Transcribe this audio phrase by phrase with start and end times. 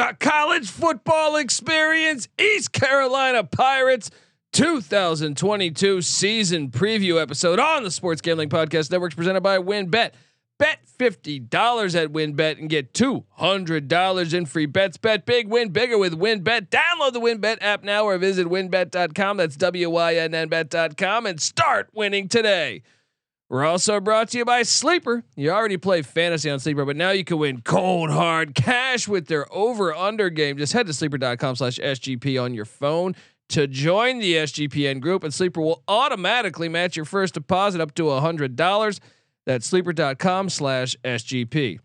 [0.00, 4.10] the college football experience, East Carolina Pirates
[4.52, 10.12] 2022 season preview episode on the Sports Gambling Podcast Network presented by WynnBET.
[10.58, 14.96] Bet $50 at WynnBET and get $200 in free bets.
[14.96, 16.68] Bet big, win bigger with WynnBET.
[16.68, 19.36] Download the WynnBET app now or visit wynnbet.com.
[19.36, 22.82] That's W Y N N bet.com and start winning today.
[23.50, 25.24] We're also brought to you by Sleeper.
[25.34, 29.26] You already play fantasy on Sleeper, but now you can win cold hard cash with
[29.26, 30.56] their over under game.
[30.56, 33.16] Just head to sleeper.com slash SGP on your phone
[33.48, 38.10] to join the SGPN group, and Sleeper will automatically match your first deposit up to
[38.10, 39.00] a hundred dollars.
[39.46, 41.80] That's sleeper.com slash SGP.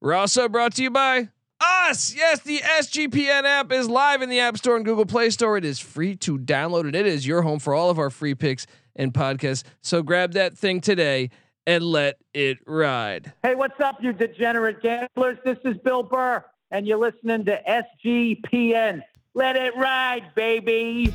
[0.00, 1.28] We're also brought to you by
[1.60, 2.14] us.
[2.14, 5.58] Yes, the SGPN app is live in the App Store and Google Play Store.
[5.58, 8.34] It is free to download, and it is your home for all of our free
[8.34, 8.66] picks
[9.00, 9.64] and podcasts.
[9.80, 11.30] So grab that thing today
[11.66, 13.32] and let it ride.
[13.42, 15.38] Hey, what's up, you degenerate gamblers?
[15.44, 17.60] This is Bill Burr, and you're listening to
[18.04, 19.02] SGPN.
[19.34, 21.14] Let it ride, baby.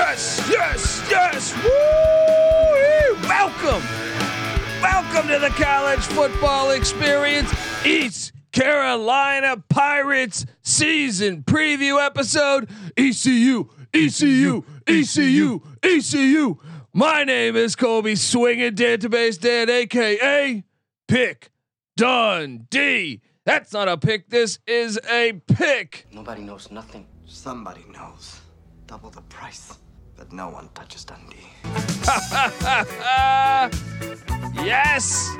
[0.00, 1.54] Yes, yes, yes.
[1.62, 3.28] Woo!
[3.28, 3.82] Welcome.
[4.80, 7.52] Welcome to the college football experience.
[7.84, 12.70] East Carolina Pirates season preview episode.
[12.96, 16.56] ECU, ECU, ECU, ECU.
[16.94, 20.64] My name is Colby Swinging Database Dan, aka
[21.08, 21.50] Pick
[21.98, 23.20] Dundee.
[23.44, 24.30] That's not a pick.
[24.30, 26.06] This is a pick.
[26.10, 27.06] Nobody knows nothing.
[27.26, 28.40] Somebody knows.
[28.86, 29.76] Double the price.
[30.20, 31.48] But no one touches Dundee.
[34.62, 35.30] yes.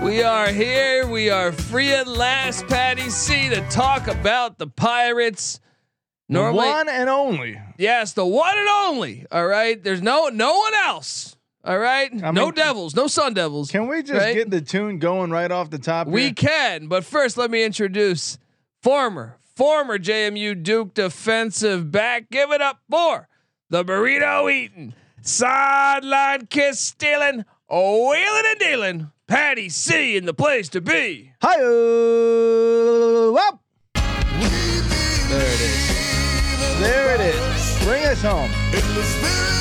[0.00, 1.08] We are here.
[1.08, 5.58] We are free at last, Patty C, to talk about the Pirates.
[6.28, 7.60] Normally, one and only.
[7.78, 9.26] yes, the one and only.
[9.32, 9.82] All right.
[9.82, 11.34] There's no no one else.
[11.64, 12.12] All right.
[12.12, 13.72] I no mean, Devils, no Sun Devils.
[13.72, 14.36] Can we just right?
[14.36, 16.06] get the tune going right off the top?
[16.06, 16.34] We here?
[16.34, 18.38] can, but first let me introduce
[18.84, 22.30] former former JMU Duke defensive back.
[22.30, 23.26] Give it up for
[23.70, 29.10] the burrito eating, sideline kiss stealing, wheeling and dealing.
[29.26, 31.32] Patty C in the place to be.
[31.42, 31.56] Hi,
[33.36, 33.60] up.
[35.28, 36.80] There it is.
[36.80, 37.84] There it is.
[37.84, 39.57] Bring us home.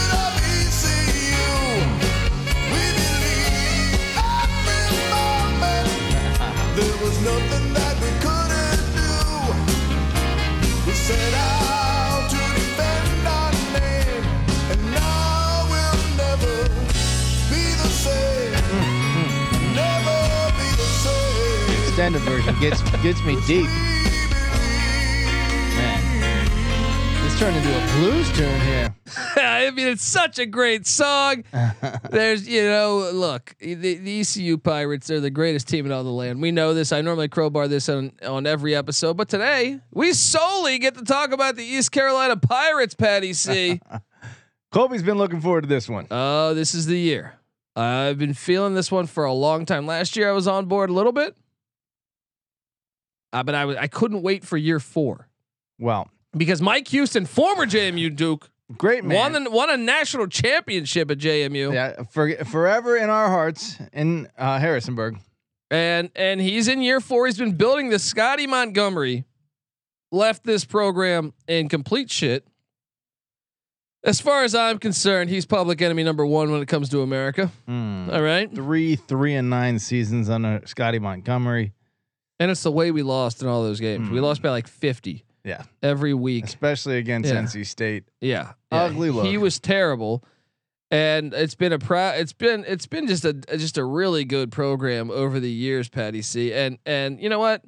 [22.15, 23.65] Version gets gets me deep.
[25.75, 26.45] Man,
[27.23, 28.95] this turned into a blues tune here.
[29.35, 31.43] I mean, it's such a great song.
[32.09, 36.09] There's, you know, look, the, the ECU Pirates, they're the greatest team in all the
[36.09, 36.41] land.
[36.41, 36.91] We know this.
[36.91, 41.31] I normally crowbar this on on every episode, but today we solely get to talk
[41.31, 42.95] about the East Carolina Pirates.
[42.95, 43.81] Patty C.
[44.71, 46.07] Colby's been looking forward to this one.
[46.11, 47.33] Oh, this is the year.
[47.75, 49.85] I've been feeling this one for a long time.
[49.85, 51.35] Last year I was on board a little bit,
[53.33, 55.27] uh, but I was I couldn't wait for year four
[55.79, 59.17] Well, because Mike Houston, former JMU Duke, great man.
[59.33, 61.73] won the, won a national championship at JMU.
[61.73, 65.17] yeah, for, forever in our hearts in uh, Harrisonburg.
[65.71, 67.25] and and he's in year four.
[67.25, 69.25] He's been building the Scotty Montgomery.
[70.11, 72.47] Left this program in complete shit.
[74.05, 77.51] As far as I'm concerned, he's public enemy number one when it comes to America.
[77.65, 78.09] Hmm.
[78.09, 81.73] All right, Three, three and nine seasons under Scotty Montgomery.
[82.39, 84.09] And it's the way we lost in all those games.
[84.09, 84.23] We Hmm.
[84.25, 86.45] lost by like 50 Yeah, every week.
[86.45, 87.39] especially against Yeah.
[87.39, 88.03] NC State.
[88.21, 88.83] Yeah, yeah.
[88.83, 89.25] Ugly look.
[89.25, 90.23] He was terrible,
[90.91, 94.51] and it's been a pro- It's been it's been just a just a really good
[94.51, 96.53] program over the years, Patty C.
[96.53, 97.63] And and you know what?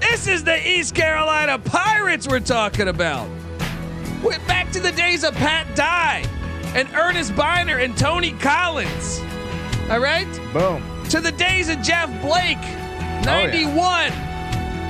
[0.00, 3.28] This is the East Carolina Pirates we're talking about.
[4.22, 6.24] We're back to the days of Pat Dye
[6.74, 9.20] and Ernest Byner and Tony Collins.
[9.90, 10.82] All right, Boom.
[11.10, 12.58] to the days of Jeff Blake,
[13.24, 14.12] ninety one.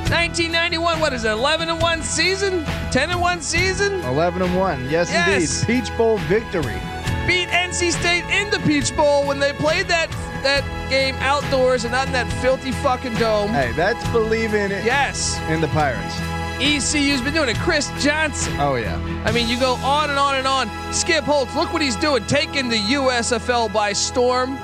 [0.08, 1.30] 1991, what is it?
[1.30, 2.64] 11 and 1 season?
[2.90, 4.00] 10 and 1 season?
[4.04, 4.88] 11 and 1.
[4.88, 5.60] Yes, Yes.
[5.62, 5.82] indeed.
[5.84, 6.80] Peach Bowl victory.
[7.26, 10.08] beat NC State in the Peach Bowl when they played that
[10.42, 13.50] that game outdoors and not in that filthy fucking dome.
[13.50, 15.38] Hey, that's believing it Yes.
[15.50, 16.14] in the Pirates.
[16.58, 17.58] ECU's been doing it.
[17.58, 18.54] Chris Johnson.
[18.58, 18.96] Oh yeah.
[19.26, 20.70] I mean, you go on and on and on.
[20.94, 24.58] Skip Holtz, look what he's doing, taking the USFL by storm.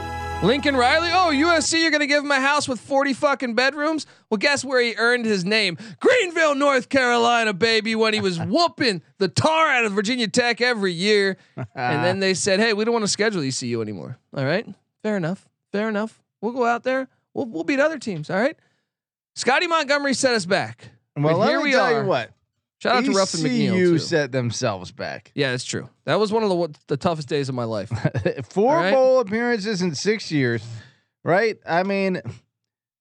[0.45, 4.07] Lincoln Riley, oh USC, you're gonna give him a house with 40 fucking bedrooms.
[4.29, 5.79] Well, guess where he earned his name?
[6.01, 7.95] Greenville, North Carolina, baby.
[7.95, 11.39] When he was whooping the tar out of Virginia Tech every year,
[11.75, 14.19] and then they said, hey, we don't want to schedule ECU anymore.
[14.37, 14.67] All right,
[15.03, 16.21] fair enough, fair enough.
[16.43, 17.09] We'll go out there.
[17.33, 18.29] We'll we'll beat other teams.
[18.29, 18.57] All right.
[19.37, 20.91] Scotty Montgomery set us back.
[21.17, 22.03] Well, But let here me we tell are.
[22.03, 22.31] you what.
[22.79, 23.99] Shout out to Ruffin McNeill too.
[23.99, 25.33] set themselves back.
[25.35, 25.89] Yeah, it's true.
[26.05, 27.91] That was one of the the toughest days of my life.
[28.51, 28.93] Four right.
[28.93, 30.63] bowl appearances in six years,
[31.23, 31.57] right?
[31.67, 32.21] I mean,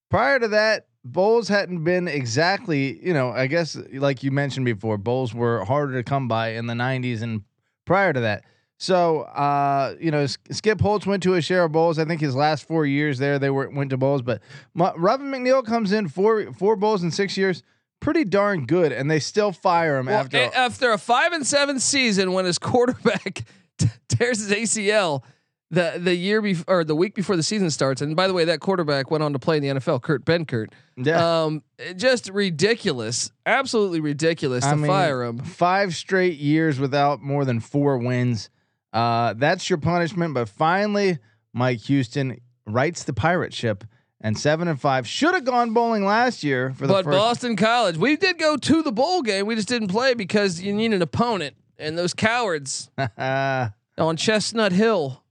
[0.09, 4.97] prior to that, bowls hadn't been exactly, you know, I guess like you mentioned before,
[4.97, 7.43] bowls were harder to come by in the 90s and
[7.85, 8.43] prior to that.
[8.77, 11.99] So, uh, you know, S- Skip Holtz went to a share of bowls.
[11.99, 14.21] I think his last four years there, they were went to bowls.
[14.21, 14.41] But
[14.75, 17.63] Ruffin McNeill comes in four four bowls in six years,
[18.03, 20.37] pretty darn good, and they still fire him Well, after.
[20.37, 23.43] a- after a five and seven season, when his quarterback
[23.79, 25.23] t- tears his ACL
[25.71, 28.45] the the year before or the week before the season starts, and by the way,
[28.45, 30.67] that quarterback went on to play in the NFL, Kurt Benkert.
[30.97, 31.43] yeah.
[31.45, 31.63] Um,
[31.95, 35.39] just ridiculous, absolutely ridiculous I to mean, fire him.
[35.39, 38.49] Five straight years without more than four wins.
[38.91, 40.35] Uh, that's your punishment.
[40.35, 41.17] But finally,
[41.53, 43.83] Mike Houston rights the pirate ship,
[44.23, 47.17] and seven and five should have gone bowling last year for the But first.
[47.17, 49.45] Boston College, we did go to the bowl game.
[49.45, 55.21] We just didn't play because you need an opponent, and those cowards on Chestnut Hill,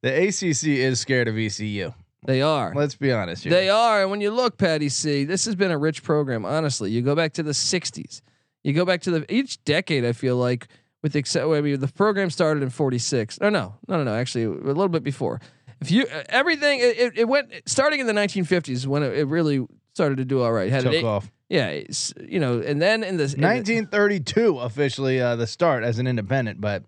[0.00, 1.92] the ACC is scared of ECU.
[2.24, 2.72] they are.
[2.74, 3.52] Let's be honest here.
[3.52, 4.02] They are.
[4.02, 6.44] And when you look, Patty C, this has been a rich program.
[6.44, 8.22] Honestly, you go back to the '60s.
[8.62, 10.04] You go back to the each decade.
[10.04, 10.68] I feel like,
[11.02, 13.40] with the except, I mean, the program started in '46.
[13.40, 14.14] No, no, no, no, no.
[14.14, 15.40] Actually, a little bit before.
[15.80, 20.18] If you everything, it, it, went starting in the 1950s when it, it really started
[20.18, 20.70] to do all right.
[20.70, 21.30] Had took eight- off.
[21.48, 21.82] yeah,
[22.20, 26.06] you know, and then in the, in the 1932 officially uh, the start as an
[26.06, 26.82] independent, but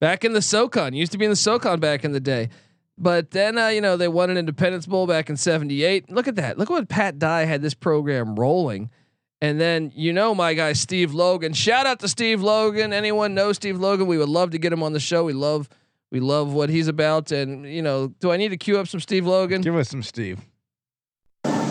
[0.00, 0.94] back in the SoCon.
[0.94, 2.48] Used to be in the SoCon back in the day.
[2.98, 6.10] But then, uh, you know, they won an Independence Bowl back in '78.
[6.10, 6.58] Look at that!
[6.58, 8.90] Look what Pat Dye had this program rolling,
[9.40, 11.54] and then you know my guy Steve Logan.
[11.54, 12.92] Shout out to Steve Logan.
[12.92, 14.06] Anyone know Steve Logan?
[14.06, 15.24] We would love to get him on the show.
[15.24, 15.70] We love,
[16.10, 17.32] we love what he's about.
[17.32, 19.62] And you know, do I need to cue up some Steve Logan?
[19.62, 20.40] give us some Steve.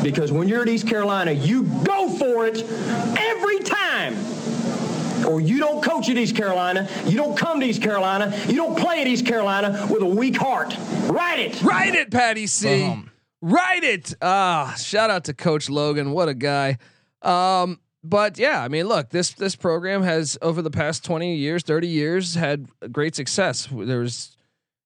[0.02, 2.64] Because when you're at East Carolina, you go for it
[3.18, 4.16] every time.
[5.28, 8.78] Or you don't coach at East Carolina, you don't come to East Carolina, you don't
[8.78, 10.74] play at East Carolina with a weak heart.
[11.08, 11.62] Write it.
[11.62, 12.84] Write it, Patty C.
[12.84, 13.12] Boom.
[13.42, 14.14] Write it.
[14.22, 16.12] Ah, shout out to Coach Logan.
[16.12, 16.78] What a guy.
[17.22, 21.64] Um, but yeah, I mean, look, this this program has over the past twenty years,
[21.64, 23.68] thirty years, had great success.
[23.72, 24.38] There's,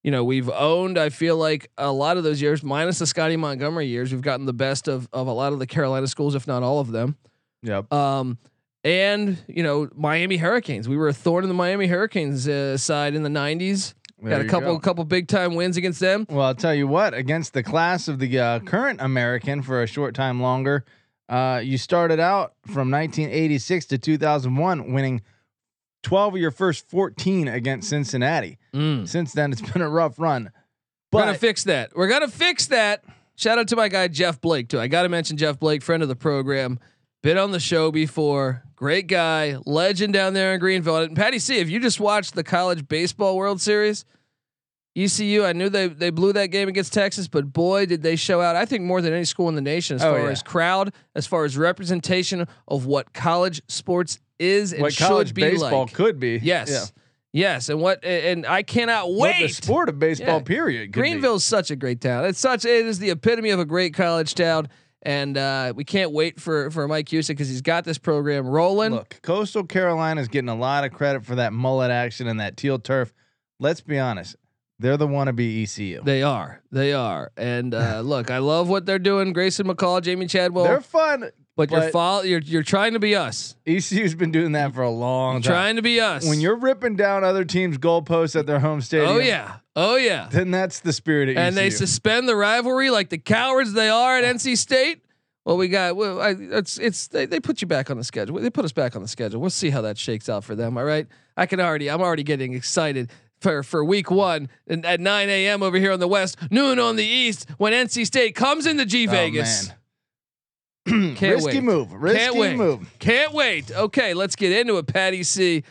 [0.04, 0.98] you know, we've owned.
[0.98, 4.45] I feel like a lot of those years, minus the Scotty Montgomery years, we've gotten
[4.45, 7.15] the best of of a lot of the Carolina schools, if not all of them.
[7.62, 7.94] Yep.
[7.94, 8.38] Um,
[8.83, 10.89] and you know, Miami Hurricanes.
[10.89, 13.94] We were a thorn in the Miami Hurricanes uh, side in the '90s.
[14.21, 14.80] There Got a couple go.
[14.80, 16.25] couple big time wins against them.
[16.30, 19.88] Well, I'll tell you what, against the class of the uh, current American for a
[19.88, 20.86] short time longer,
[21.33, 25.21] uh, you started out from 1986 to 2001 winning
[26.03, 28.59] 12 of your first 14 against Cincinnati.
[28.71, 29.07] Mm.
[29.07, 30.51] Since then, it's been a rough run.
[31.12, 31.95] We're gonna fix that.
[31.95, 33.03] We're gonna fix that.
[33.35, 34.80] Shout out to my guy Jeff Blake too.
[34.80, 36.80] I got to mention Jeff Blake, friend of the program,
[37.24, 38.63] been on the show before.
[38.75, 40.97] Great guy, legend down there in Greenville.
[40.97, 44.06] And Patty C, if you just watched the college baseball World Series,
[44.95, 48.42] ECU, I knew they they blew that game against Texas, but boy, did they show
[48.42, 48.56] out!
[48.56, 50.30] I think more than any school in the nation, as Oh, far yeah.
[50.30, 55.33] as crowd, as far as representation of what college sports is and what should college
[55.33, 55.94] be baseball like.
[55.94, 56.40] could be.
[56.44, 56.85] Yes, Yeah.
[57.54, 59.42] yes, and what and I cannot What wait.
[59.47, 60.44] the sport of baseball, Yeah.
[60.44, 60.94] period.
[60.94, 61.09] could be.
[61.09, 62.26] Greenville's such a great town.
[62.26, 64.68] It's such it is the epitome of a great college town,
[65.02, 68.92] and uh, we can't wait for for Mike Cusick because he's got this program rolling.
[68.92, 72.57] Look, Coastal Carolina is getting a lot of credit for that mullet action and that
[72.57, 73.12] teal turf.
[73.59, 74.35] Let's be honest,
[74.83, 76.02] they're the wannabe ECU.
[76.04, 79.31] They are, they are, and uh, look, I love what they're doing.
[79.31, 81.31] Grayson McCall, Jamey Chadwell, they're fun.
[81.56, 84.90] but, you're follow, you're you're trying to be us, ECU's been doing that for a
[84.90, 85.54] long time.
[85.54, 86.28] trying to be us.
[86.28, 90.28] when you're ripping down other teams' goalposts at their home stadium, oh yeah, oh yeah,
[90.30, 94.18] then that's the spirit of and they suspend the rivalry like the cowards they are
[94.18, 94.99] at NC State.
[95.45, 98.37] Well, we got well, I, it's it's they, they put you back on the schedule.
[98.40, 99.40] They put us back on the schedule.
[99.42, 100.78] We'll see how that shakes out for them.
[100.78, 103.11] All right, I can already I'm already getting excited
[103.44, 105.62] for for week one and at 9 a.m.
[105.62, 109.07] over here on the west, noon on the east when NC State comes into G
[109.07, 109.68] Oh, Vegas.
[109.68, 109.78] man.
[111.16, 111.64] Can't risky wait.
[111.64, 111.94] move.
[111.94, 112.56] Risky Can't wait.
[112.57, 113.00] move.
[113.00, 113.71] Can't wait.
[113.71, 114.88] Okay, let's get into it.
[114.88, 115.64] Patty C.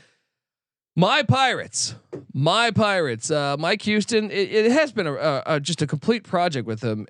[0.95, 1.95] My Pirates,
[2.35, 3.31] my Pirates.
[3.31, 4.31] Uh, Mike Houston.
[4.31, 7.07] It, it has been a, a, a just a complete project with him,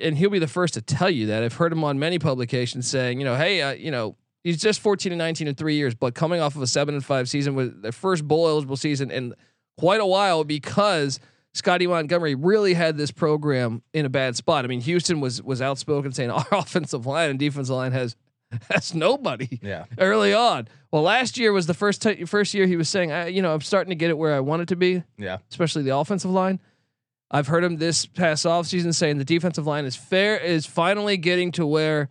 [0.00, 1.42] and he'll be the first to tell you that.
[1.42, 4.80] I've heard him on many publications saying, you know, hey, uh, you know, He's just
[4.80, 7.54] 14 and 19 in three years, but coming off of a seven and five season
[7.54, 9.32] with their first bowl eligible season in
[9.78, 11.20] quite a while because
[11.52, 14.64] Scotty Montgomery really had this program in a bad spot.
[14.64, 18.16] I mean, Houston was was outspoken saying our offensive line and defensive line has
[18.70, 19.84] has nobody Yeah.
[19.98, 20.68] early on.
[20.92, 23.52] Well, last year was the first ti- first year he was saying, I, you know,
[23.52, 25.38] I'm starting to get it where I want it to be, Yeah.
[25.50, 26.60] especially the offensive line.
[27.30, 31.50] I've heard him this past offseason saying the defensive line is fair is finally getting
[31.52, 32.10] to where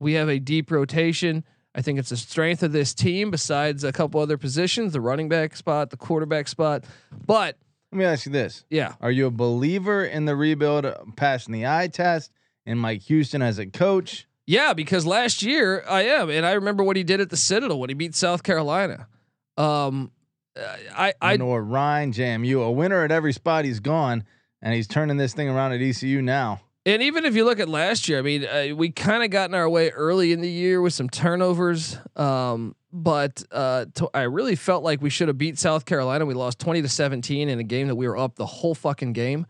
[0.00, 1.44] we have a deep rotation.
[1.74, 5.28] I think it's the strength of this team besides a couple other positions, the running
[5.28, 6.84] back spot, the quarterback spot.
[7.26, 7.56] But
[7.90, 11.52] Let me ask you this: yeah, Are you a believer in the rebuild, uh, passing
[11.52, 12.30] the eye test,
[12.64, 14.26] and Mike Houston as a coach?
[14.46, 17.80] Yeah, because last year I am, and I remember what he did at the Citadel
[17.80, 19.08] when he beat South Carolina.
[19.56, 20.12] Um,
[20.56, 24.24] I I Lenoir-Rhyne, JMU, a winner at every spot he's gone,
[24.62, 26.60] and he's turning this thing around at ECU now.
[26.86, 29.50] And even if you look at last year, I mean, uh, we kind of got
[29.50, 31.96] in our way early in the year with some turnovers.
[32.16, 36.26] Um, but uh, to, I really felt like we should have beat South Carolina.
[36.26, 39.14] We lost twenty to seventeen in a game that we were up the whole fucking
[39.14, 39.46] game.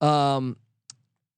[0.00, 0.56] Um,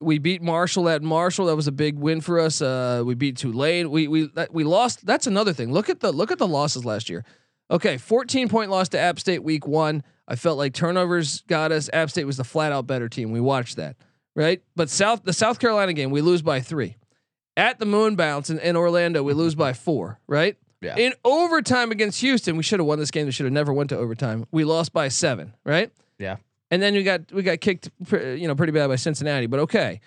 [0.01, 1.47] we beat Marshall at Marshall.
[1.47, 2.61] That was a big win for us.
[2.61, 3.91] Uh, we beat Tulane.
[3.91, 5.07] We we we lost.
[5.07, 5.73] That's another thing.
[5.73, 7.25] Look at the look at the losses last year.
[7.71, 10.05] Okay, 14 point loss to App State week one.
[10.29, 11.91] I felt like turnovers got us.
[11.93, 13.33] App State was the flat out better team.
[13.33, 13.97] We watched that,
[14.37, 14.63] right?
[14.77, 16.97] But South the South Carolina game, we lose by three.
[17.57, 20.57] At the Moon Bounce in, in Orlando, we lose by four, right?
[20.83, 20.95] Yeah.
[20.97, 23.25] In overtime against Houston, we should have won this game.
[23.27, 24.45] We should have never went to overtime.
[24.53, 25.91] We lost by seven, right?
[26.19, 26.37] Yeah.
[26.71, 29.47] And then we got we got kicked, you know, pretty bad by Cincinnati.
[29.47, 30.01] But okay,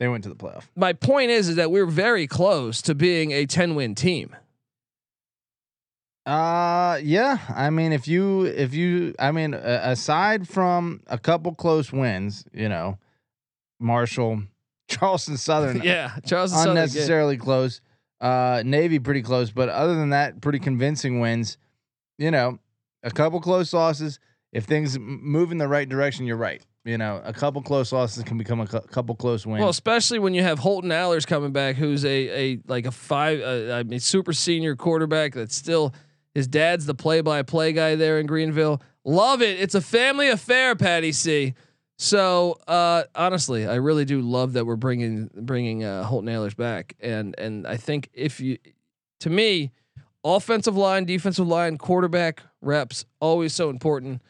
[0.00, 0.64] They went to the playoff.
[0.74, 4.34] my point is, is that we're very close to being a ten win team.
[6.24, 7.38] Uh, yeah.
[7.54, 12.44] I mean, if you, if you, I mean, uh, aside from a couple close wins,
[12.52, 12.98] you know,
[13.78, 14.42] Marshall,
[14.88, 17.80] Charleston Southern, yeah, Charleston Southern, unnecessarily close.
[18.20, 21.58] Uh, Navy pretty close, but other than that, pretty convincing wins.
[22.18, 22.58] You know,
[23.02, 24.18] a couple close losses.
[24.52, 26.62] If things move in the right direction, you're right.
[26.86, 29.60] You know, a couple close losses can become a cou- couple close wins.
[29.60, 33.40] Well, especially when you have Holton Ahlers coming back, who's a a like a five,
[33.40, 35.92] uh, I mean, super senior quarterback that's still
[36.34, 38.80] his dad's the play by play guy there in Greenville.
[39.04, 39.60] Love it.
[39.60, 41.54] It's a family affair, Patty C.
[41.98, 46.94] So uh, honestly, I really do love that we're bringing bringing uh, Holton Ahlers back,
[47.00, 48.58] and and I think if you,
[49.20, 49.72] to me,
[50.22, 54.22] offensive line, defensive line, quarterback reps always so important.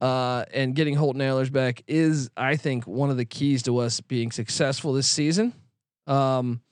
[0.00, 4.00] Uh, and getting Holt Ahlers back is, I think, one of the keys to us
[4.00, 5.52] being successful this season.
[6.06, 6.62] Um,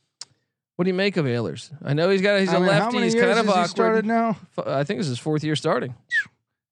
[0.77, 1.71] what do you make of Ahlers?
[1.85, 2.95] I know he's got he's I a mean, how lefty.
[2.97, 3.69] many He's years kind of awkward.
[3.69, 4.39] started now.
[4.65, 5.95] I think this is his fourth year starting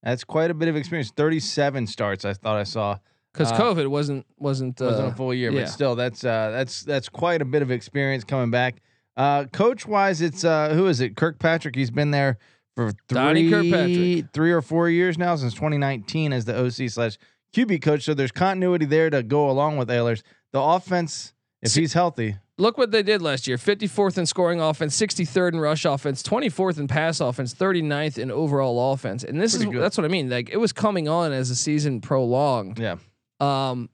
[0.02, 1.10] That's quite a bit of experience.
[1.10, 2.24] Thirty-seven starts.
[2.24, 2.96] I thought I saw.
[3.36, 5.62] Because Uh, COVID wasn't wasn't, uh, wasn't a full year, yeah.
[5.62, 8.76] but still, that's uh, that's that's quite a bit of experience coming back.
[9.16, 11.16] Uh, coach wise, it's uh, who is it?
[11.16, 11.74] Kirkpatrick.
[11.74, 12.38] He's been there
[12.76, 17.16] for three, three or four years now since 2019 as the OC slash
[17.54, 18.02] QB coach.
[18.04, 20.22] So there's continuity there to go along with Ahlers.
[20.52, 24.62] The offense, if See- he's healthy, Look what they did last year: 54th in scoring
[24.62, 29.24] offense, 63rd in rush offense, 24th in pass offense, 39th in overall offense.
[29.24, 29.82] And this Pretty is good.
[29.82, 30.30] that's what I mean.
[30.30, 32.78] Like it was coming on as the season prolonged.
[32.78, 32.96] yeah,
[33.40, 33.90] Um,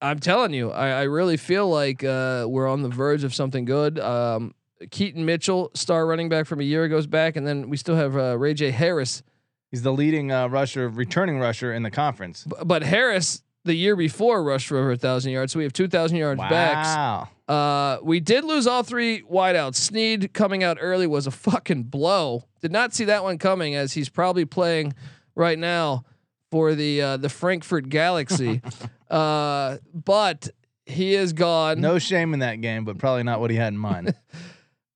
[0.00, 3.64] I'm telling you, I, I really feel like uh, we're on the verge of something
[3.64, 3.98] good.
[3.98, 4.54] Um,
[4.90, 8.14] Keaton Mitchell, star running back from a year ago's back, and then we still have
[8.16, 9.22] uh, Rahjai Harris.
[9.70, 12.44] he's the leading uh, rusher, returning rusher in the conference.
[12.44, 15.52] B- but Harris, the year before, rushed for over a thousand yards.
[15.52, 16.88] So we have two thousand yards backs.
[16.94, 17.28] Wow.
[17.48, 19.76] Uh, we did lose all three wideouts.
[19.76, 22.44] Snead coming out early was a fucking blow.
[22.60, 24.94] Did not see that one coming, as he's probably playing
[25.34, 26.04] right now
[26.50, 28.62] for the uh, the Frankfurt Galaxy.
[29.10, 30.48] uh, but
[30.84, 31.80] he is gone.
[31.80, 34.14] No shame in that game, but probably not what he had in mind.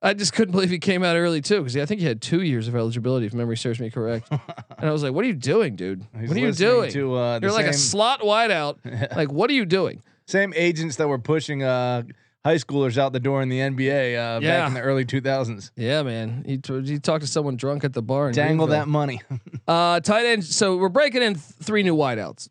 [0.02, 2.40] I just couldn't believe he came out early too, because I think he had two
[2.40, 4.28] years of eligibility, if memory serves me correct.
[4.30, 4.40] and
[4.88, 6.06] I was like, "What are you doing, dude?
[6.18, 6.90] He's what are you doing?
[6.92, 9.14] To, uh, You're like a slot wideout.
[9.14, 12.04] like, what are you doing?" Same agents that were pushing uh,
[12.44, 14.60] high schoolers out the door in the NBA uh, Yeah.
[14.60, 15.70] back in the early 2000s.
[15.76, 16.42] Yeah, man.
[16.46, 18.32] He t- he talked to someone drunk at the bar.
[18.32, 18.80] Dangle Greenville.
[18.84, 19.20] that money.
[19.68, 20.44] Uh, tight end.
[20.44, 22.48] So we're breaking in th- three new wideouts.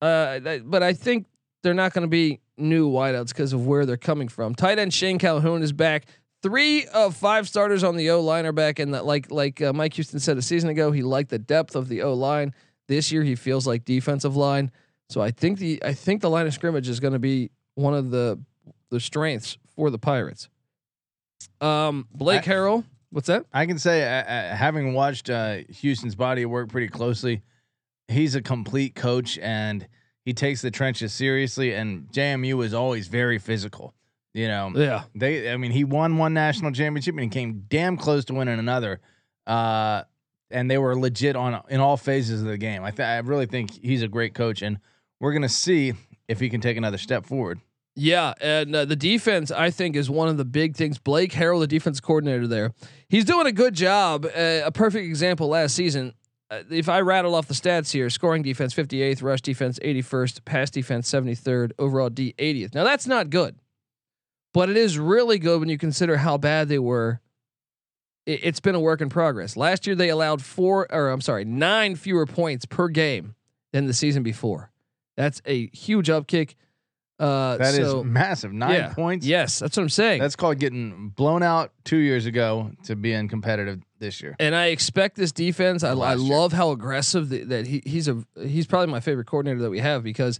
[0.00, 1.26] Uh, th- but I think
[1.62, 4.54] they're not going to be new wideouts because of where they're coming from.
[4.54, 6.06] Tight end Shane Calhoun is back.
[6.42, 9.72] Three of five starters on the O line are back, and that like like uh,
[9.72, 12.54] Mike Houston said a season ago, he liked the depth of the O line.
[12.88, 14.70] This year, he feels like defensive line.
[15.08, 17.94] So I think the I think the line of scrimmage is going to be one
[17.94, 18.38] of the
[18.90, 20.48] the strengths for the Pirates.
[21.60, 23.46] Um, Blake I- Harrell, what's that?
[23.52, 27.42] I can say, uh, uh, having watched uh, Houston's body of work pretty closely,
[28.08, 29.86] he's a complete coach and
[30.24, 31.72] he takes the trenches seriously.
[31.74, 33.94] And JMU is always very physical.
[34.34, 35.04] You know, Yeah.
[35.14, 35.50] they.
[35.50, 39.00] I mean, he won one national championship and he came damn close to winning another.
[39.46, 40.02] Uh,
[40.50, 42.84] and they were legit on in all phases of the game.
[42.84, 44.78] I th- I really think he's a great coach, and
[45.20, 45.94] we're gonna see
[46.28, 47.58] if he can take another step forward.
[47.98, 50.98] Yeah, and uh, the defense I think is one of the big things.
[50.98, 52.74] Blake Harrell, the defense coordinator there,
[53.08, 54.26] he's doing a good job.
[54.26, 56.12] Uh, a perfect example last season.
[56.50, 60.70] Uh, if I rattle off the stats here, scoring defense 58th, rush defense 81st, pass
[60.70, 62.74] defense 73rd, overall D 80th.
[62.74, 63.56] Now that's not good,
[64.52, 67.20] but it is really good when you consider how bad they were.
[68.26, 69.56] It, it's been a work in progress.
[69.56, 73.34] Last year they allowed four, or I'm sorry, nine fewer points per game
[73.72, 74.70] than the season before.
[75.16, 76.56] That's a huge upkick.
[77.18, 78.52] Uh, That is so- massive.
[78.52, 78.92] Nine yeah.
[78.94, 79.24] points.
[79.26, 80.20] Yes, that's what I'm saying.
[80.20, 84.36] That's called getting blown out two years ago to being competitive this year.
[84.38, 85.82] and I expect this defense.
[85.82, 88.22] I, I love how aggressive th- that he, he's a.
[88.40, 90.38] He's probably my favorite coordinator that we have because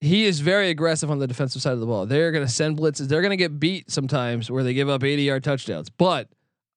[0.00, 2.06] he is very aggressive on the defensive side of the ball.
[2.06, 3.06] They're going to send blitzes.
[3.06, 5.90] They're going to get beat sometimes where they give up 80 yard touchdowns.
[5.90, 6.28] But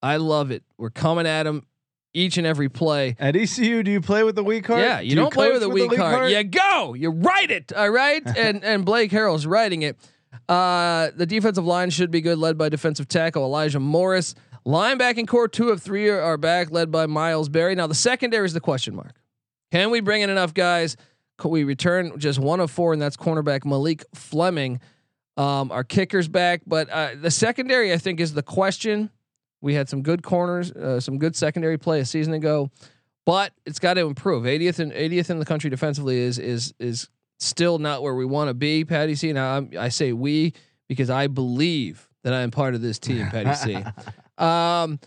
[0.04, 0.62] I love it.
[0.78, 1.66] We're coming at them
[2.14, 3.16] each and every play.
[3.20, 4.82] At ECU, do you play with the weak card?
[4.82, 6.32] Yeah, you Do don't play with the weak the card.
[6.32, 6.94] You go.
[6.94, 7.74] You write it.
[7.74, 8.22] All right.
[8.38, 9.98] and and Blake Harrell's writing it.
[10.50, 14.36] Uh, the defensive line should be good, led by defensive tackle Elijah Morris.
[14.66, 17.76] Linebacking corps, two of three are, are back, led by Miles Berry.
[17.76, 19.16] Now the secondary is the question mark.
[19.72, 20.96] Can we bring in enough guys?
[21.38, 24.80] Could we return just one of four, and that's cornerback Malik Fleming.
[25.36, 29.10] Um, our kickers back, but uh, the secondary I think is the question.
[29.64, 32.70] We had some good corners, uh, some good secondary play a season ago,
[33.26, 34.44] but it's got to improve.
[34.44, 37.08] 80th and 80th in the country defensively is is is
[37.40, 38.84] still not where we want to be.
[38.84, 39.32] Patty C.
[39.32, 40.54] Now I'm, I say we
[40.90, 43.28] because I believe that I am part of this team.
[43.28, 43.84] Patty C.
[44.36, 45.00] Um,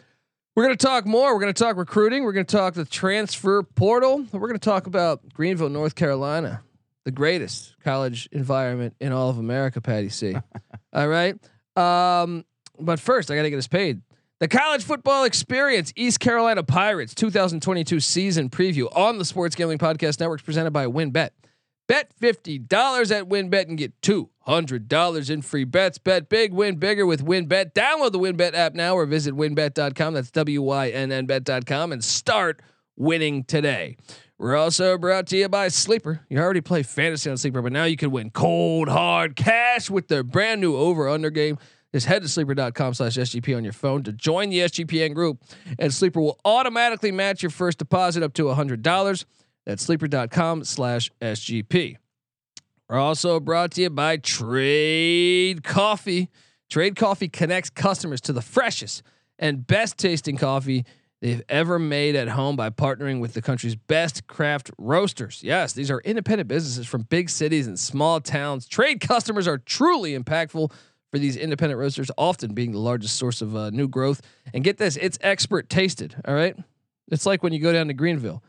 [0.55, 1.35] we're going to talk more.
[1.35, 2.23] We're going to talk recruiting.
[2.23, 4.25] We're going to talk the transfer portal.
[4.31, 6.63] We're going to talk about Greenville, North Carolina,
[7.05, 9.81] the greatest college environment in all of America.
[9.81, 10.37] Patty C.
[10.93, 11.35] all right.
[11.77, 12.45] Um,
[12.79, 14.01] but first, I got to get us paid.
[14.39, 20.21] The college football experience, East Carolina Pirates 2022 season preview on the Sports Gambling Podcast
[20.21, 21.31] Network, presented by WynnBET.
[21.89, 25.97] Bet $50 at WynnBET and get $200 in free bets.
[25.97, 27.73] Bet big, win bigger with WynnBET.
[27.73, 30.13] Download the WynnBET app now or visit wynnbet.com.
[30.13, 32.61] That's W Y N N bet.com and start
[32.95, 33.97] winning today.
[34.37, 36.27] We're also brought to you by Sleeper.
[36.29, 40.09] You already play fantasy on Sleeper, but now you can win cold, hard cash with
[40.09, 41.57] their brand new over under game.
[41.97, 45.43] Just head to sleeper.com slash SGP on your phone to join the SGPN group,
[45.79, 49.25] and Sleeper will automatically match your first deposit up to $100.
[49.65, 51.97] That's sleeper.com slash SGP.
[52.91, 56.29] We're also brought to you by Trade Coffee.
[56.69, 59.03] Trade Coffee connects customers to the freshest
[59.39, 60.85] and best tasting coffee
[61.23, 65.41] they've ever made at home by partnering with the country's best craft roasters.
[65.43, 68.69] Yes, these are independent businesses from big cities and small towns.
[68.69, 70.71] Trade customers are truly impactful
[71.17, 74.21] for these independent roasters, often being the largest source of uh, new growth.
[74.53, 76.15] And get this, it's expert tasted.
[76.27, 76.55] All right,
[77.11, 78.43] it's like when you go down to Greenville.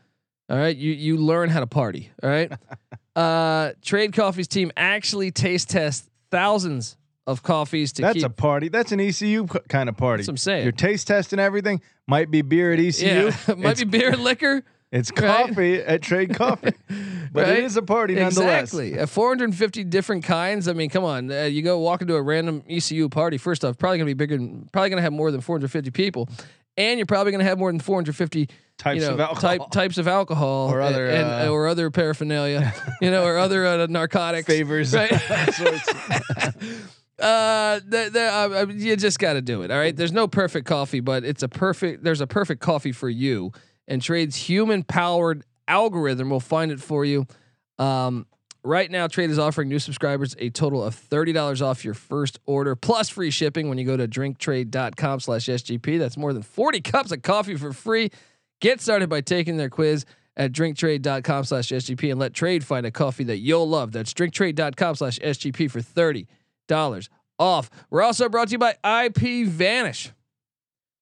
[0.50, 2.10] All right, you you learn how to party.
[2.22, 2.52] All right.
[3.16, 8.24] uh, Trade Coffee's team actually taste test thousands of coffees to That's keep.
[8.24, 8.68] a party.
[8.68, 10.22] That's an ECU kind of party.
[10.22, 10.62] That's what I'm saying.
[10.64, 11.80] You're taste testing everything.
[12.06, 13.06] Might be beer at ECU.
[13.06, 14.62] yeah, might it's, be beer and licker.
[14.90, 15.48] It's right?
[15.48, 16.72] coffee at Trade Coffee,
[17.32, 17.58] but Right?
[17.58, 18.72] it is a party nonetheless.
[18.72, 18.94] Exactly.
[18.98, 20.66] At 450 different kinds.
[20.66, 21.30] I mean, come on.
[21.30, 23.36] Uh, you go walk into a random ECU party.
[23.36, 24.38] First off, probably gonna be bigger.
[24.38, 26.28] Than, probably gonna have more than 450 people,
[26.78, 28.48] and you're probably gonna have more than 450
[28.78, 29.40] Types you know, of alcohol.
[29.58, 33.66] Type, types of alcohol Or other, and, uh, or other paraphernalia, you know, or other
[33.66, 34.94] uh, narcotics Favors.
[34.94, 35.12] Right.
[37.18, 39.72] uh, the, the, uh, uh, you just got to do it.
[39.72, 39.96] All right.
[39.96, 42.04] There's no perfect coffee, but it's a perfect.
[42.04, 43.52] There's a perfect coffee for you.
[43.88, 47.26] And Trade's human powered algorithm will find it for you.
[47.78, 48.26] Um,
[48.62, 52.38] right now, Trade is offering new subscribers a total of thirty dollars off your first
[52.46, 55.98] order plus free shipping when you go to drinktrade.com slash SGP.
[55.98, 58.10] That's more than forty cups of coffee for free.
[58.60, 60.04] Get started by taking their quiz
[60.36, 63.92] at drinktrade.com slash SGP and let trade find a coffee that you'll love.
[63.92, 67.70] That's drinktrade.com slash SGP for $30 off.
[67.90, 70.12] We're also brought to you by IP Vanish.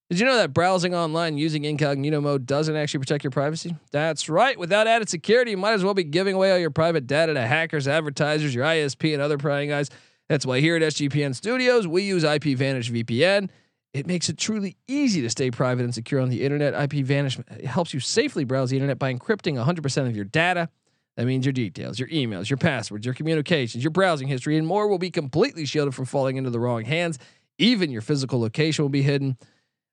[0.08, 3.74] Did you know that browsing online using incognito mode doesn't actually protect your privacy?
[3.90, 4.56] That's right.
[4.56, 7.44] Without added security, you might as well be giving away all your private data to
[7.44, 9.90] hackers, advertisers, your ISP, and other prying eyes.
[10.28, 13.50] That's why here at SGPN Studios, we use IP Vanish VPN.
[13.94, 16.74] It makes it truly easy to stay private and secure on the internet.
[16.74, 20.68] IP Vanish helps you safely browse the internet by encrypting 100% of your data.
[21.16, 24.86] That means your details, your emails, your passwords, your communications, your browsing history, and more
[24.86, 27.18] will be completely shielded from falling into the wrong hands.
[27.58, 29.36] Even your physical location will be hidden.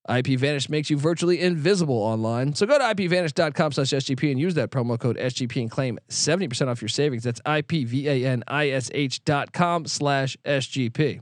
[0.09, 2.53] IP Vanish makes you virtually invisible online.
[2.55, 6.67] So go to ipvanish.com slash SGP and use that promo code SGP and claim 70%
[6.67, 7.23] off your savings.
[7.23, 11.21] That's IPVANISH dot com slash SGP.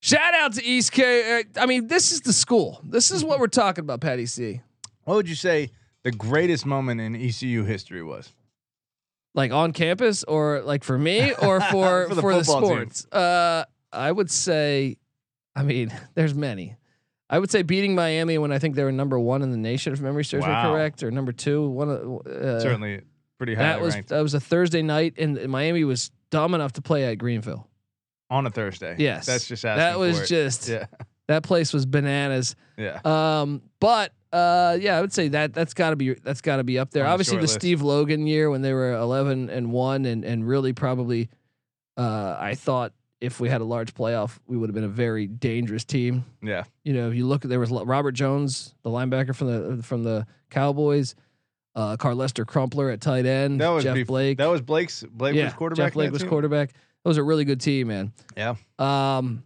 [0.00, 1.40] Shout out to East K.
[1.40, 2.80] uh, I mean, this is the school.
[2.82, 4.60] This is what we're talking about, Patty C.
[5.04, 5.70] What would you say
[6.02, 8.32] the greatest moment in ECU history was?
[9.34, 12.64] Like on campus, or like for me, or for For for the the, team.
[12.64, 13.06] sports.
[13.12, 14.96] Uh, I would say,
[15.54, 16.76] I mean, there's many.
[17.32, 19.92] I would say beating Miami when I think they were number one in the nation,
[19.92, 20.62] if memory serves Wow.
[20.64, 21.66] me correct, or number two.
[21.68, 23.00] One of uh, Certainly
[23.38, 26.74] pretty high that was ranked that was a Thursday night, and Miami was dumb enough
[26.74, 27.66] to play at Greenville.
[28.30, 28.94] on a Thursday.
[28.98, 30.86] Yes, That's just that was just Yeah.
[31.28, 32.54] that place was bananas.
[32.76, 33.00] Yeah.
[33.04, 36.64] Um, but uh, yeah, I would say that that's got to be that's got to
[36.64, 37.04] be up there.
[37.06, 37.48] On Obviously, the.
[37.48, 41.28] Steve Logan year when they were eleven and one, and and really probably,
[41.96, 42.92] uh, I thought
[43.22, 46.24] if we had a large playoff, we would have been a very dangerous team.
[46.42, 46.64] Yeah.
[46.84, 50.26] You know, if you look, there was Robert Jones, the linebacker from the from the
[50.50, 51.14] Cowboys,
[51.74, 54.38] uh, Carlester Crumpler at tight end, That was Jeff bef- Blake.
[54.38, 55.86] That was Blake's Blake yeah, was quarterback.
[55.86, 56.28] Jeff Blake was team?
[56.30, 56.70] quarterback.
[56.72, 58.12] That was a really good team, man.
[58.36, 58.56] Yeah.
[58.78, 59.44] Um,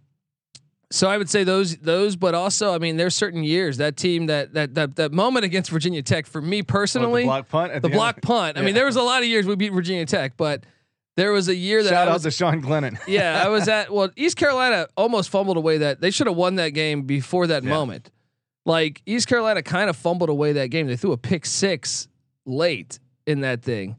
[0.91, 4.27] so I would say those those, but also I mean, there's certain years that team
[4.27, 7.73] that that that that moment against Virginia Tech for me What, personally, the block punt.
[7.75, 8.57] The the block punt.
[8.57, 8.67] I Yeah.
[8.67, 10.65] mean, there was a lot of years we beat Virginia Tech, but
[11.17, 12.99] there was a year that Shout I out was, to Sean Glennon.
[13.09, 16.57] yeah, I was at well, East Carolina almost fumbled away that they should have won
[16.57, 17.71] that game before that Yeah.
[17.71, 18.11] moment.
[18.65, 20.87] Like East Carolina kind of fumbled away that game.
[20.87, 22.09] They threw a pick six
[22.45, 23.97] late in that thing,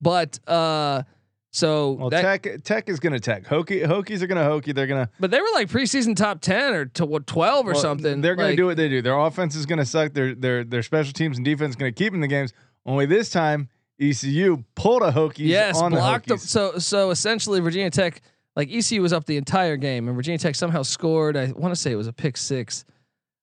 [0.00, 1.04] but uh,
[1.52, 3.44] so Well, that, Tech Tech is gonna Tech.
[3.44, 4.74] Hokie Hokies are gonna Hokie.
[4.74, 7.80] They're gonna but they were like preseason top ten or to what twelve or well,
[7.80, 8.20] something.
[8.20, 9.00] They're gonna Like, do what they do.
[9.02, 10.12] Their offense is gonna suck.
[10.12, 12.52] Their their their special teams and defense is gonna keep them in the games.
[12.84, 13.68] Only this time
[14.00, 15.38] ECU pulled a Hokies.
[15.46, 16.38] Yes, blocked them.
[16.38, 18.20] So so essentially, Virginia Tech,
[18.56, 21.36] like ECU was up the entire game, and Virginia Tech somehow scored.
[21.36, 22.84] I want to say it was a pick 6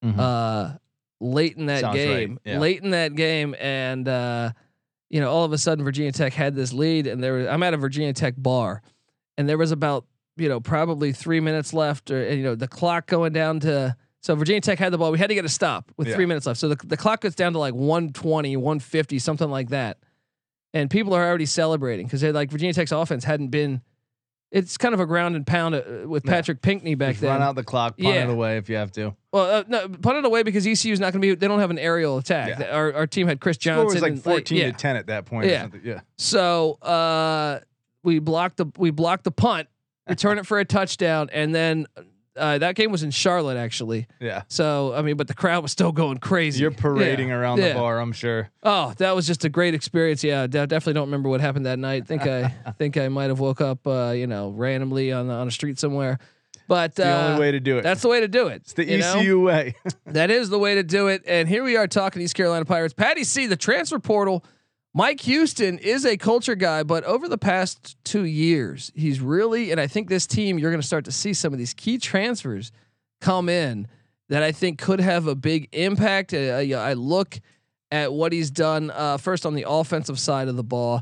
[0.04, 0.20] Mhm.
[0.20, 0.78] uh,
[1.20, 2.39] late in that Sounds right, game.
[2.46, 2.60] yeah.
[2.60, 4.52] Late in that game, and uh,
[5.10, 7.63] you know, all of a sudden Virginia Tech had this lead, and there was, I'm
[7.63, 8.82] at a Virginia Tech bar,
[9.38, 10.06] and there was about
[10.38, 13.96] you know probably three minutes left, or and, you know the clock going down to.
[14.22, 15.12] So Virginia Tech had the ball.
[15.12, 16.15] We had to get a stop with Yeah.
[16.15, 16.60] three minutes left.
[16.60, 19.98] So the, the clock gets down to like 120, 150, something like that
[20.75, 23.81] and people are already celebrating because they like Virginia Tech's offense hadn't been.
[24.51, 26.31] It's kind of a ground and pound uh, with Yeah.
[26.31, 27.31] Patrick Pinkney back Just then.
[27.31, 28.23] run out the clock, punt Yeah.
[28.25, 29.15] it away if you have to.
[29.33, 31.35] Well, uh, no, punt it away because ECU is not going to be.
[31.35, 32.59] They don't have an aerial attack.
[32.59, 32.67] Yeah.
[32.67, 33.95] Our, our team had Chris Score Johnson.
[33.95, 34.71] was like and, fourteen yeah.
[34.71, 35.47] to ten at that point.
[35.47, 35.67] Yeah.
[35.83, 36.01] yeah.
[36.17, 37.61] So uh,
[38.03, 39.67] we blocked the we blocked the punt,
[40.07, 41.88] return it for a touchdown, and then
[42.38, 44.08] uh, that game was in Charlotte actually.
[44.19, 44.43] Yeah.
[44.48, 46.62] So I mean, but the crowd was still going crazy.
[46.62, 47.36] You're parading Yeah.
[47.36, 47.69] around Yeah.
[47.69, 48.00] the bar.
[48.00, 48.50] I'm sure.
[48.63, 50.24] Oh, that was just a great experience.
[50.24, 52.08] Yeah, de- definitely don't remember what happened that night.
[52.08, 55.48] Think I think I might have woke up, uh, you know, randomly on the, on
[55.48, 56.19] a street somewhere.
[56.67, 57.84] But The uh, only way to do it.
[57.84, 58.56] that's the way to do it.
[58.63, 59.19] it's the you know?
[59.19, 59.76] ECU way.
[60.08, 61.21] That is the way to do it.
[61.28, 62.93] And here we are talking East Carolina Pirates.
[62.93, 64.43] Patty C, the transfer portal.
[64.97, 69.81] Mike Houston is a culture guy, but over the past two years, he's really, and
[69.81, 72.71] I think this team, you're going to start to see some of these key transfers
[73.19, 73.89] come in
[74.29, 76.34] that I think could have a big impact.
[76.34, 77.41] Uh, I, I look
[77.91, 81.01] at what he's done uh, first on the offensive side of the ball.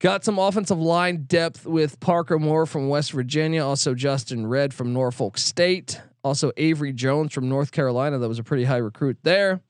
[0.00, 4.92] Got some offensive line depth with Parker Moore from West Virginia, also Justin Red from
[4.92, 8.18] Norfolk State, also Avery Jones from North Carolina.
[8.18, 9.60] That was a pretty high recruit there.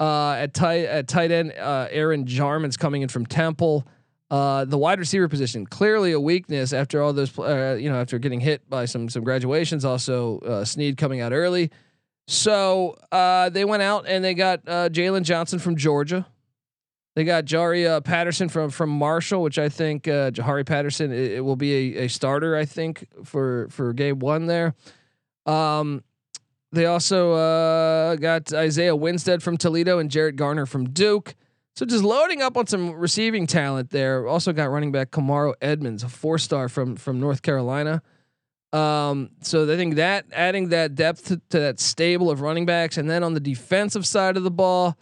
[0.00, 3.86] Uh, at tight at tight end, uh, Aaron Jarman's coming in from Temple.
[4.30, 8.18] Uh, the wide receiver position clearly a weakness after all those, uh, you know, after
[8.18, 9.84] getting hit by some some graduations.
[9.84, 11.70] Also, uh, Snead coming out early.
[12.26, 16.26] So uh, they went out and they got uh, Jalen Johnson from Georgia.
[17.14, 21.40] They got Jari Patterson from from Marshall, which I think uh, Jahari Patterson it, it
[21.44, 22.56] will be a, a starter.
[22.56, 24.74] I think for for game one there.
[25.46, 26.02] Um,
[26.74, 31.34] they also uh, got Isaiah Winstead from Toledo and Jarrett Garner from Duke.
[31.76, 34.28] So just loading up on some receiving talent there.
[34.28, 38.02] Also got running back Kamaro Edmonds, a four star from from North Carolina.
[38.72, 42.96] Um, so I think that adding that depth to, to that stable of running backs,
[42.96, 44.96] and then on the defensive side of the ball,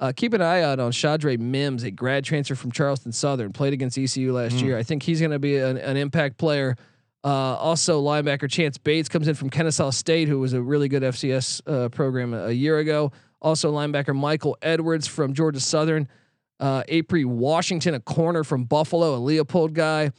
[0.00, 3.72] uh, keep an eye out on Shadre Mims, a grad transfer from Charleston Southern, played
[3.72, 4.76] against ECU last year.
[4.76, 6.76] I think he's going to be an, an impact player.
[7.24, 11.02] Uh, also, linebacker Chance Bates comes in from Kennesaw State, who was a really good
[11.02, 13.12] FCS uh, program a, a year ago.
[13.40, 16.08] Also, linebacker Michael Edwards from Georgia Southern.
[16.60, 20.10] Uh, April Washington, a corner from Buffalo, a Leipold guy.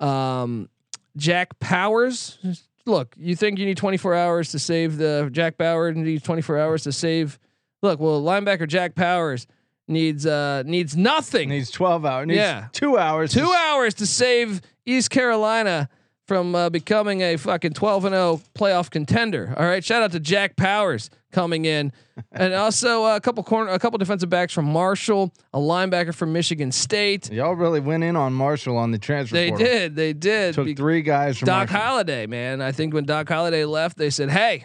[0.00, 0.68] Um,
[1.16, 2.38] Jack Powers.
[2.86, 6.82] Look, you think you need 24 hours to save the Jack Bauer needs 24 hours
[6.84, 7.38] to save.
[7.82, 9.46] Look, well, linebacker Jack Powers
[9.86, 11.50] needs uh needs nothing.
[11.50, 12.26] needs 12 hours.
[12.26, 12.68] Needs Yeah.
[12.72, 13.32] two hours.
[13.32, 15.88] Two to- hours to save East Carolina
[16.32, 19.52] from uh, becoming a fucking 12 and 0 playoff contender.
[19.54, 21.92] All right, shout out to Jack Powers coming in,
[22.32, 26.32] and also uh, a couple corner, a couple defensive backs from Marshall, a linebacker from
[26.32, 27.30] Michigan State.
[27.30, 29.34] Y'all really went in on Marshall on the transfer.
[29.34, 29.66] They portal.
[29.66, 30.54] did, they did.
[30.54, 31.86] Took Be- three guys from Doc Marshall.
[31.86, 32.62] Holliday, man.
[32.62, 34.64] I think when Doc Holliday left, they said, "Hey,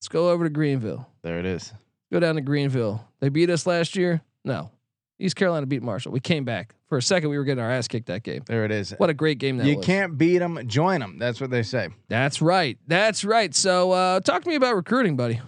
[0.00, 1.06] let's go over to Greenville.
[1.22, 1.72] There it is.
[2.12, 3.08] Go down to Greenville.
[3.20, 4.22] They beat us last year.
[4.44, 4.72] No,
[5.22, 6.12] East Carolina beat Marshall.
[6.12, 7.30] We came back for a second.
[7.30, 8.42] We were getting our ass kicked that game.
[8.46, 8.92] There it is.
[8.98, 9.86] What a great game that you was.
[9.86, 11.16] can't beat them, join them.
[11.18, 11.90] That's what they say.
[12.08, 12.76] That's right.
[12.88, 13.54] That's right.
[13.54, 15.40] So, uh, talk to me about recruiting, buddy.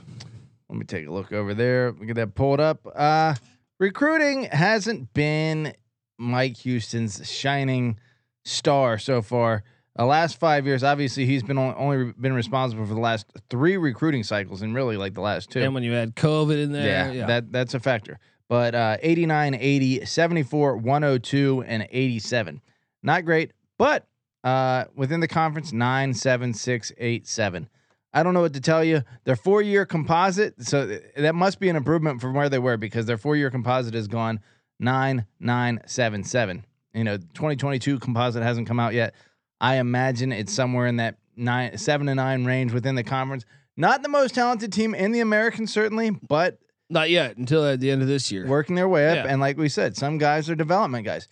[0.69, 1.93] Let me take a look over there.
[1.93, 2.87] We get that pulled up.
[2.95, 3.35] Uh,
[3.79, 5.75] recruiting hasn't been
[6.19, 7.99] Mike Houston's shining
[8.45, 9.65] star so far.
[9.97, 13.77] The last five years, obviously, he's been on, only been responsible for the last three
[13.77, 15.61] recruiting cycles, and really like the last two.
[15.61, 18.19] And when you had COVID in there, yeah, yeah, that that's a factor.
[18.49, 22.61] But uh, 89, 80, 74, 102, and 87.
[23.03, 24.07] Not great, but
[24.43, 27.69] uh, within the conference, 9, 7, 6, 8, 7.
[28.13, 29.03] I don't know what to tell you.
[29.25, 32.77] Their four year composite, so th- that must be an improvement from where they were
[32.77, 34.41] because their four year composite has gone
[34.79, 36.65] 9, 9, 7, 7.
[36.93, 39.15] You know, 2022 composite hasn't come out yet.
[39.61, 43.45] I imagine it's somewhere in that nine, seven to nine range within the conference.
[43.77, 46.59] Not the most talented team in the American, certainly, but
[46.95, 48.47] not yet until at the end of this year.
[48.47, 49.17] working their way up.
[49.27, 49.31] Yeah.
[49.31, 51.29] And like we said, some guys are development guys.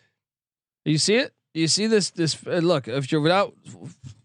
[0.85, 1.33] You see it?
[1.55, 2.11] You see this?
[2.11, 2.89] This uh, look.
[2.89, 3.55] If you're without,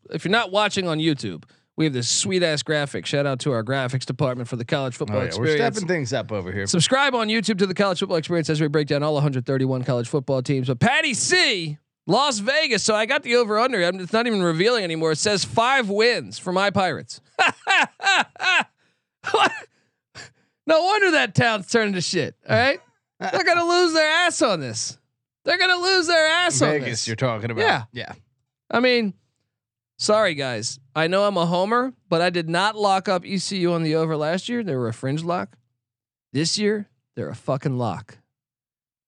[0.09, 1.43] if you're not watching on YouTube,
[1.75, 3.05] we have this sweet ass graphic.
[3.05, 5.75] Shout out to our graphics department for the college football Oh, yeah, we're experience.
[5.77, 6.65] stepping things up over here.
[6.65, 10.07] Subscribe on YouTube to the college football experience as we break down all 131 college
[10.09, 10.67] football teams.
[10.67, 12.81] But Patty C, Las Vegas.
[12.83, 13.79] So I got the over under.
[13.81, 15.11] It's not even revealing anymore.
[15.11, 17.21] It says five wins for my Pirates.
[19.31, 19.51] What?
[20.67, 22.35] No wonder that town's turning to shit.
[22.47, 22.79] All right,
[23.19, 24.97] they're gonna lose their ass on this.
[25.45, 27.07] They're gonna lose their ass on Vegas, this.
[27.07, 27.61] you're talking about.
[27.61, 27.83] Yeah.
[27.93, 28.13] Yeah.
[28.69, 29.13] I mean,
[29.97, 30.77] sorry guys.
[30.93, 34.17] I know I'm a homer, but I did not lock up ECU on the over
[34.17, 34.61] last year.
[34.61, 35.57] They were a fringe lock.
[36.33, 38.17] This year, they're a fucking lock.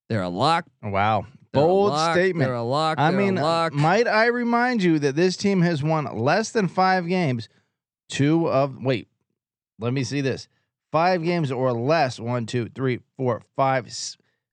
[0.07, 0.65] They're a lock.
[0.81, 1.27] Wow.
[1.51, 2.47] They're Bold lock, statement.
[2.47, 2.99] They're a lock.
[2.99, 3.73] I mean, lock.
[3.73, 7.49] might I remind you that this team has won less than five games.
[8.07, 9.07] Two of wait,
[9.79, 10.47] let me see this.
[10.91, 12.19] Five games or less.
[12.19, 13.87] One, two, three, four, five,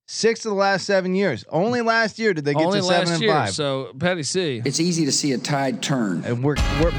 [0.07, 1.45] six of the last seven years.
[1.49, 3.33] Only last year did they get Only to seven and year.
[3.33, 3.51] five.
[3.55, 4.61] So Patty C.
[4.65, 6.25] It's easy to see a tide turn.
[6.25, 6.91] and we're we're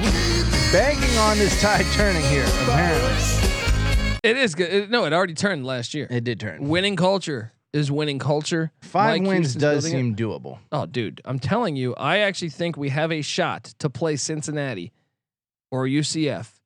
[0.72, 2.46] banking on this tide turning here.
[2.64, 4.74] Apparently, It is good.
[4.74, 6.08] It- no, it already turned last year.
[6.10, 6.68] it did turn.
[6.68, 8.72] Winning culture is winning culture.
[8.82, 10.02] Five Mike wins Houston's does building it.
[10.02, 10.58] seem doable.
[10.72, 14.92] Oh, dude, I'm telling you, I actually think we have a shot to play Cincinnati
[15.72, 16.57] or UCF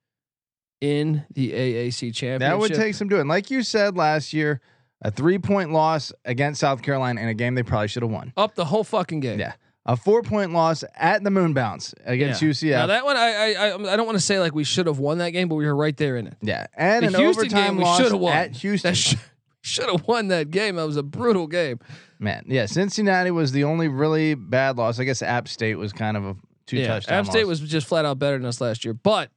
[0.81, 2.39] in the AAC championship.
[2.39, 3.27] That would take some doing.
[3.27, 4.59] Like you said last year,
[5.01, 8.33] a three point loss against South Carolina in a game they probably should have won.
[8.35, 9.39] up the whole fucking game.
[9.39, 9.53] Yeah.
[9.87, 12.49] A four point loss at the moon bounce against Yeah.
[12.49, 12.71] UCF.
[12.71, 15.17] Now that one, I I I, don't want to say like we should have won
[15.19, 16.35] that game, but we were right there in it.
[16.41, 16.67] yeah.
[16.77, 18.33] And The an Houston overtime game we loss should have won.
[18.33, 18.91] at Houston.
[18.91, 19.15] That sh-
[19.61, 20.75] should have won that game.
[20.75, 21.79] That was a brutal game.
[22.19, 22.67] Man, yeah.
[22.67, 24.99] Cincinnati was the only really bad loss.
[24.99, 26.35] I guess App State was kind of a
[26.67, 27.59] two yeah, touchdown App State loss.
[27.61, 29.31] was just flat out better than us last year, but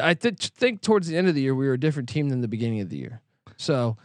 [0.00, 2.40] I th- think towards the end of the year we were a different team than
[2.40, 3.20] the beginning of the year.
[3.56, 3.96] So,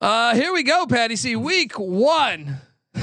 [0.00, 1.16] uh, here we go, Patty.
[1.16, 2.58] See, week one.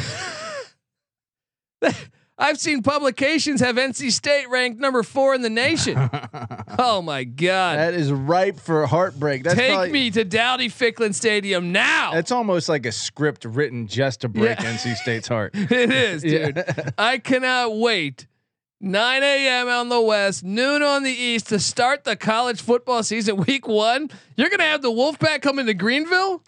[2.38, 5.96] I've seen publications have NC State ranked number four in the nation.
[6.80, 7.78] oh my God!
[7.78, 9.44] that is ripe for heartbreak.
[9.44, 12.12] That's Take probably- me to Dowdy Ficklen Stadium now.
[12.14, 14.74] That's almost like a script written just to break Yeah.
[14.74, 15.54] NC State's heart.
[15.56, 16.58] It is, dude.
[16.58, 16.90] Yeah.
[16.98, 18.26] I cannot wait.
[18.84, 19.67] 9 a.m.
[19.67, 24.10] on the west, noon on the east to start the college football season week one.
[24.36, 26.44] You're gonna have the Wolfpack coming to Greenville.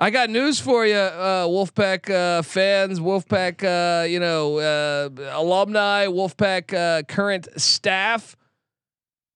[0.00, 6.06] I got news for you, uh, Wolfpack uh, fans, Wolfpack, uh, you know, uh, alumni,
[6.06, 8.36] Wolfpack uh, current staff.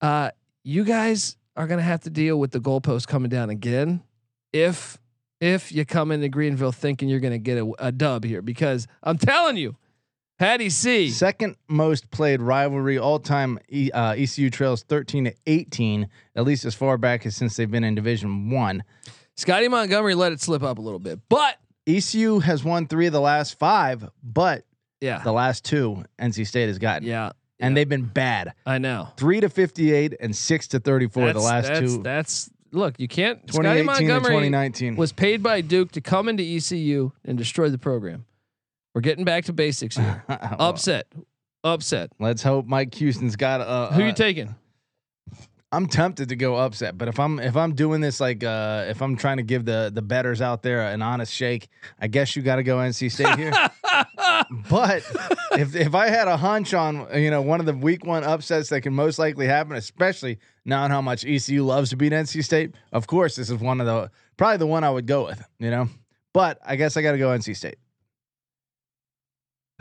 [0.01, 0.31] Uh,
[0.65, 4.03] you guys are gonna have to deal with the goalpost coming down again.
[4.53, 4.99] If
[5.41, 9.19] if you come into Greenville thinking you're gonna get a, a dub here, because I'm
[9.19, 9.77] telling you,
[10.43, 11.09] Patty C.
[11.09, 13.61] Second most played rivalry all time.
[13.95, 17.85] Uh, ECU trails 13 to 18, at least as far back as since they've been
[17.85, 18.83] in Division One.
[19.37, 23.13] Scotty Montgomery let it slip up a little bit, but ECU has won three of
[23.13, 24.65] the last five, but
[25.01, 27.75] yeah, the last two NC State has gotten, yeah, and yeah.
[27.77, 28.53] they've been bad.
[28.67, 29.11] I know.
[29.17, 32.03] Three to 58 and six to 34 the last that's, two.
[32.03, 33.39] That's look, you can't.
[33.49, 34.97] Scotty 2018 and Montgomery 2019.
[34.97, 38.25] was paid by Duke to come into ECU and destroy the program.
[38.95, 40.25] We're getting back to basics here.
[40.29, 41.07] Well, Upset,
[41.65, 42.11] upset.
[42.19, 43.95] Let's hope Mike Houston's got a.
[43.95, 44.55] Who a- you taking?
[45.75, 49.01] I'm tempted to go upset, but if I'm if I'm doing this like uh if
[49.01, 52.43] I'm trying to give the the betters out there an honest shake, I guess you
[52.43, 53.53] got to go NC State here.
[54.69, 55.03] but
[55.53, 58.69] if if I had a hunch on you know one of the week one upsets
[58.69, 62.75] that can most likely happen, especially knowing how much ECU loves to beat NC State,
[62.93, 65.43] of course this is one of the probably the one I would go with.
[65.59, 65.89] You know,
[66.35, 67.77] but I guess I got to go NC State.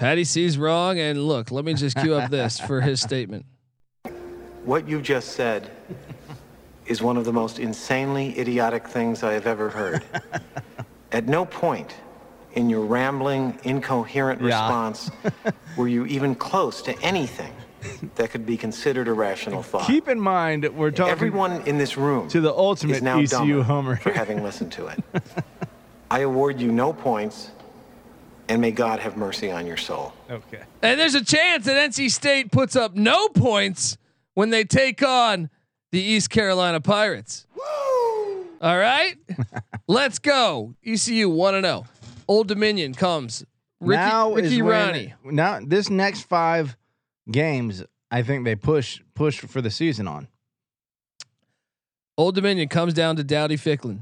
[0.01, 3.45] Patty sees wrong, and look, let me just cue up this for his statement.
[4.65, 5.69] What you just said
[6.87, 10.03] is one of the most insanely idiotic things I have ever heard.
[11.11, 11.93] At no point
[12.53, 14.47] in your rambling, incoherent Yeah.
[14.47, 15.11] response
[15.77, 17.53] were you even close to anything
[18.15, 19.85] that could be considered a rational thought.
[19.85, 23.27] Keep in mind we're talking Everyone in this room to the ultimate is now ECU
[23.27, 24.99] dumber homer for having listened to it.
[26.09, 27.51] I award you no points,
[28.51, 30.13] and may God have mercy on your soul.
[30.29, 30.61] Okay.
[30.81, 33.97] And there's a chance that NC State puts up no points
[34.33, 35.49] when they take on
[35.93, 37.47] the East Carolina Pirates.
[37.55, 38.47] Woo!
[38.59, 39.15] All right,
[39.87, 40.75] let's go.
[40.85, 41.85] ECU one and zero.
[42.27, 43.45] Old Dominion comes.
[43.79, 46.75] Ricky, now Ricky is when- Now this next five
[47.31, 50.27] games, I think they push push for the season on.
[52.17, 53.99] Old Dominion comes down to Dowdy Ficklen.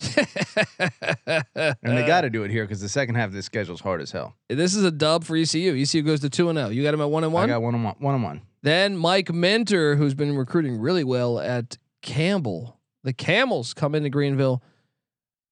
[0.00, 3.80] And they got to do it here because the second half of the schedule is
[3.80, 4.34] hard as hell.
[4.48, 5.74] This is a dub for ECU.
[5.80, 6.70] ECU goes to two and zero.
[6.70, 7.44] You got him at one and one.
[7.44, 7.94] I got one on one.
[7.98, 8.42] One on one.
[8.62, 12.78] Then Mike Minter, who's been recruiting really well at Campbell.
[13.04, 14.62] The Camels come into Greenville.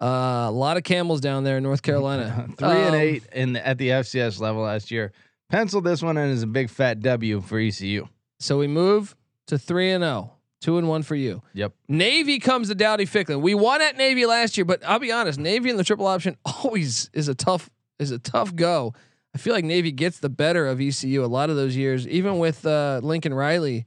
[0.01, 2.49] Uh, a lot of camels down there in North Carolina.
[2.59, 5.13] Three and Um, eight in the, at the FCS level last year.
[5.51, 8.07] Pencil this one in as a big fat W for ECU.
[8.39, 10.35] So we move to three and zero.
[10.61, 11.43] Two and one for you.
[11.55, 11.73] Yep.
[11.87, 13.41] Navy comes to Dowdy Ficklen.
[13.41, 16.37] We won at Navy last year, but I'll be honest, Navy in the triple option
[16.45, 18.95] always is a tough is a tough go.
[19.35, 22.09] I feel like Navy gets the better of ECU a lot of those years.
[22.09, 23.87] Even with uh, Lincoln Riley,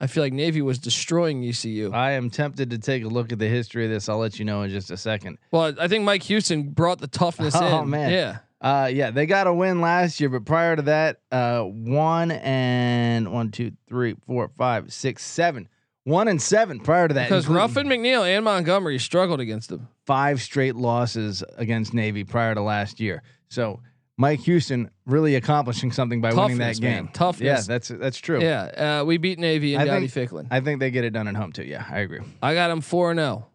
[0.00, 1.92] I feel like Navy was destroying ECU.
[1.92, 4.08] I am tempted to take a look at the history of this.
[4.08, 5.38] I'll let you know in just a second.
[5.50, 7.62] Well, I think Mike Houston brought the toughness in.
[7.62, 8.10] Oh, man.
[8.12, 8.38] yeah.
[8.60, 13.32] Uh, yeah, they got a win last year, but prior to that, uh, one and
[13.32, 15.68] one, two, three, four, five, six, seven,
[16.08, 17.28] one and seven prior to that.
[17.28, 19.88] Because Ruffin McNeill and Montgomery struggled against them.
[20.06, 23.22] five straight losses against Navy prior to last year.
[23.48, 23.80] So
[24.16, 27.04] Mike Houston really accomplishing something by winning Toughness, that man.
[27.04, 27.12] game.
[27.12, 27.46] Toughness.
[27.46, 28.40] Yeah, that's that's true.
[28.42, 30.48] Yeah, uh, we beat Navy and Dowdy Ficklen.
[30.50, 31.64] I think they get it done at home too.
[31.64, 32.20] Yeah, I agree.
[32.42, 33.46] I got them four and zero.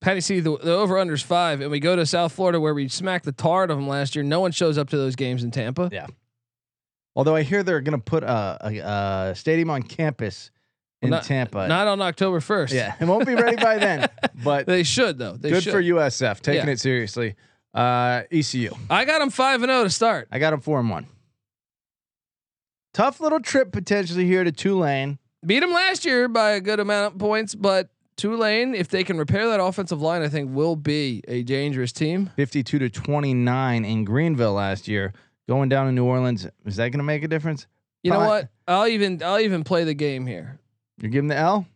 [0.00, 2.88] Patty C, the, the over unders five, and we go to South Florida where we
[2.88, 4.24] smacked the tar out of them last year.
[4.24, 5.88] No one shows up to those games in Tampa.
[5.92, 6.06] Yeah.
[7.14, 10.50] Although I hear they're going to put a, a, a stadium on campus
[11.02, 11.66] in Not- Tampa.
[11.68, 12.72] Not on October first.
[12.72, 14.08] yeah, it won't be ready by then.
[14.42, 15.36] But they should though.
[15.36, 15.72] They good should.
[15.72, 16.72] for USF taking Yeah.
[16.72, 17.36] it seriously.
[17.74, 18.70] Uh, ECU.
[18.90, 20.28] I got them five and zero to start.
[20.32, 21.06] I got them four and one.
[22.92, 25.18] Tough little trip potentially here to Tulane.
[25.46, 29.16] Beat them last year by a good amount of points, but Tulane, if they can
[29.18, 32.30] repair that offensive line, I think will be a dangerous team.
[32.36, 35.12] 52 to 29 in Greenville last year.
[35.48, 37.66] Going down to New Orleans, is that going to make a difference?
[38.02, 38.48] You know what?
[38.68, 40.58] I'll even I'll even play the game here.
[41.02, 41.66] You're giving the L?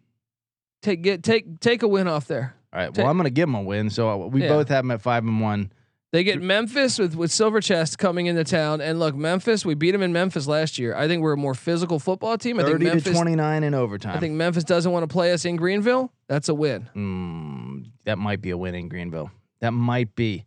[0.83, 2.55] Take get take take a win off there.
[2.73, 2.95] All right.
[2.95, 3.91] Ta- Well, I'm going to give them a win.
[3.91, 4.49] So we Yeah.
[4.49, 5.71] both have them at five and one.
[6.13, 9.67] They get Memphis with with Silver Chest coming into town, and look, Memphis.
[9.67, 10.95] We beat them in Memphis last year.
[10.95, 12.59] I think we're a more physical football team.
[12.61, 14.17] I think 30 to 29 in overtime.
[14.17, 16.13] I think Memphis doesn't want to play us in Greenville.
[16.29, 16.89] That's a win.
[16.95, 19.31] Mm, that might be a win in Greenville.
[19.61, 20.45] That might be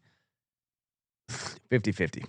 [1.70, 2.24] 50 50.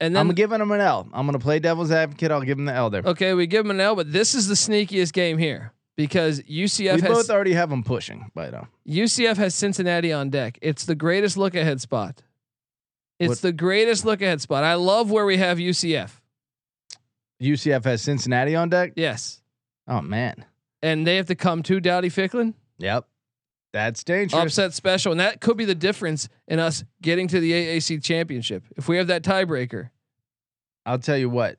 [0.00, 1.08] And then I'm giving them an L.
[1.12, 2.30] I'm going to play devil's advocate.
[2.30, 3.02] I'll give them the L there.
[3.04, 6.94] okay, we give them an L, but this is the sneakiest game here because UCF
[6.96, 10.58] we has both already have them pushing, but uh, UCF has Cincinnati on deck.
[10.62, 12.22] It's the greatest look ahead spot.
[13.18, 14.62] It's What- the greatest look ahead spot.
[14.62, 16.20] I love where we have UCF.
[17.42, 18.92] UCF has Cincinnati on deck.
[18.96, 19.42] Yes,
[19.88, 20.44] Oh, man.
[20.82, 22.54] and they have to come to Dowdy Ficklen.
[22.78, 23.06] Yep.
[23.72, 24.42] That's dangerous.
[24.42, 28.64] upset special, and that could be the difference in us getting to the AAC championship
[28.76, 29.90] if we have that tiebreaker.
[30.86, 31.58] I'll tell you what.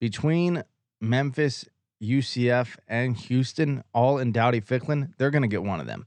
[0.00, 0.64] Between
[1.00, 1.64] Memphis,
[2.02, 6.06] UCF, and Houston, all in Dowdy Ficklen, they're going to get one of them.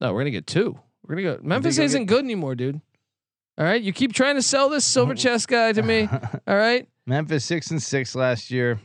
[0.00, 0.78] No, we're gonna get two.
[1.06, 1.40] We're gonna go.
[1.42, 2.80] Memphis isn't good anymore, dude.
[3.56, 6.08] All right, you keep trying to sell this silver chest guy to me.
[6.46, 8.78] All right, Memphis six and six last year.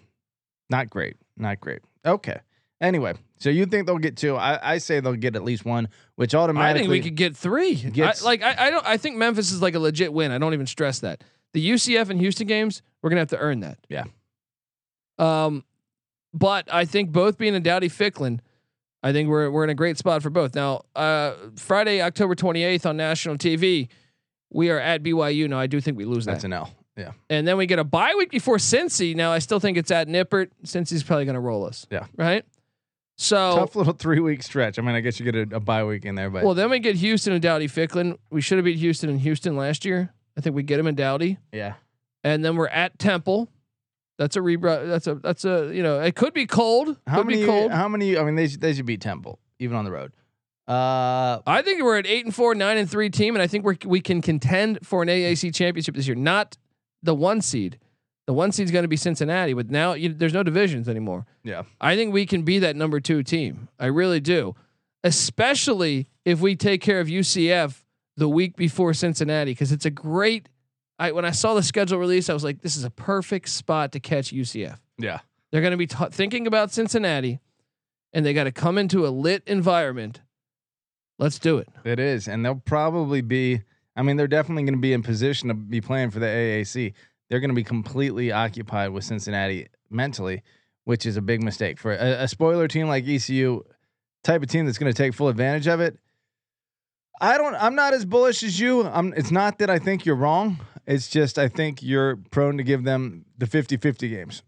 [0.72, 1.18] Not great.
[1.38, 1.82] Not great.
[2.04, 2.40] Okay.
[2.82, 4.36] Anyway, so you think they'll get two?
[4.36, 7.36] I, I say they'll get at least one, which automatically I think we could get
[7.36, 7.92] three.
[8.02, 8.86] I, like I, I don't.
[8.86, 10.32] I think Memphis is like a legit win.
[10.32, 11.24] I don't even stress that.
[11.54, 13.78] The UCF and Houston games, we're gonna have to earn that.
[13.90, 14.04] Yeah.
[15.20, 15.64] Um,
[16.34, 18.40] but I think both being in Dowdy Ficklen,
[19.02, 20.56] I think we're we're in a great spot for both.
[20.56, 23.88] Now, uh, Friday, October twenty eighth on national TV,
[24.52, 25.48] we are at BYU.
[25.48, 26.34] Now, I do think we lose that.
[26.34, 26.72] that's an L.
[26.96, 27.14] Yeah.
[27.28, 29.16] and then we get a bye week before Cincy.
[29.16, 30.50] Now I still think it's at Nippert.
[30.64, 31.88] Cincy's probably going to roll us.
[31.90, 32.06] Yeah.
[32.16, 32.46] Right.
[33.24, 34.78] So Tough little three week stretch.
[34.78, 36.70] I mean, I guess you get a, a bye week in there, but well, then
[36.70, 38.18] we get Houston and Dowdy Ficklen.
[38.30, 40.14] We should have beat Houston and Houston last year.
[40.38, 41.76] I think we get them in Dowdy, Yeah.
[42.24, 43.50] and then we're at Temple.
[44.18, 44.88] That's a rebra.
[44.88, 46.98] That's a that's a you know it could be cold.
[47.08, 47.42] How could many?
[47.42, 47.72] be cold.
[47.72, 48.18] How many?
[48.18, 50.14] I mean, they should, they should beat Temple even on the road.
[50.68, 53.66] Uh, I think we're at eight and four, nine and three team, and I think
[53.66, 56.16] we we can contend for an AAC championship this year.
[56.16, 56.58] Not
[57.02, 57.80] the one seed.
[58.26, 61.26] The one seed's going to be Cincinnati, but now you, there's no divisions anymore.
[61.44, 61.64] yeah.
[61.82, 63.68] I think we can be that number two team.
[63.78, 64.56] I really do,
[65.04, 67.84] especially if we take care of UCF
[68.16, 70.48] the week before Cincinnati, because it's a great.
[71.00, 73.92] I when I saw the schedule release, I was like, this is a perfect spot
[73.94, 74.78] to catch UCF.
[74.98, 75.20] Yeah.
[75.52, 77.40] They're going to be ta thinking about Cincinnati,
[78.14, 80.22] and they got to come into a lit environment.
[81.20, 81.68] Let's do it.
[81.84, 83.62] It is, and they'll probably be.
[83.96, 86.94] I mean, they're definitely going to be in position to be playing for the AAC.
[87.34, 90.44] They're going to be completely occupied with Cincinnati mentally,
[90.84, 93.64] which is a big mistake for a, a spoiler team like ECU,
[94.24, 95.98] type of team that's going to take full advantage of it.
[97.20, 97.56] I don't.
[97.56, 98.84] I'm not as bullish as you.
[98.84, 99.16] I'm.
[99.18, 100.60] It's not that I think you're wrong.
[100.86, 104.44] It's just I think you're prone to give them the 50-50 games.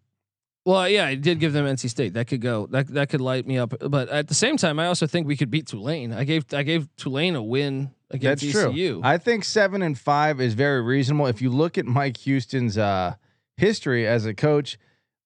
[0.63, 2.13] Well, yeah, I did give them NC State.
[2.13, 2.67] That could go.
[2.67, 3.73] That that could light me up.
[3.79, 6.13] But at the same time, I also think we could beat Tulane.
[6.13, 8.93] I gave I gave Tulane a win against That's ECU.
[8.95, 9.01] true.
[9.03, 11.27] I think seven and five is very reasonable.
[11.27, 13.15] If you look at Mike Houston's uh,
[13.57, 14.77] history as a coach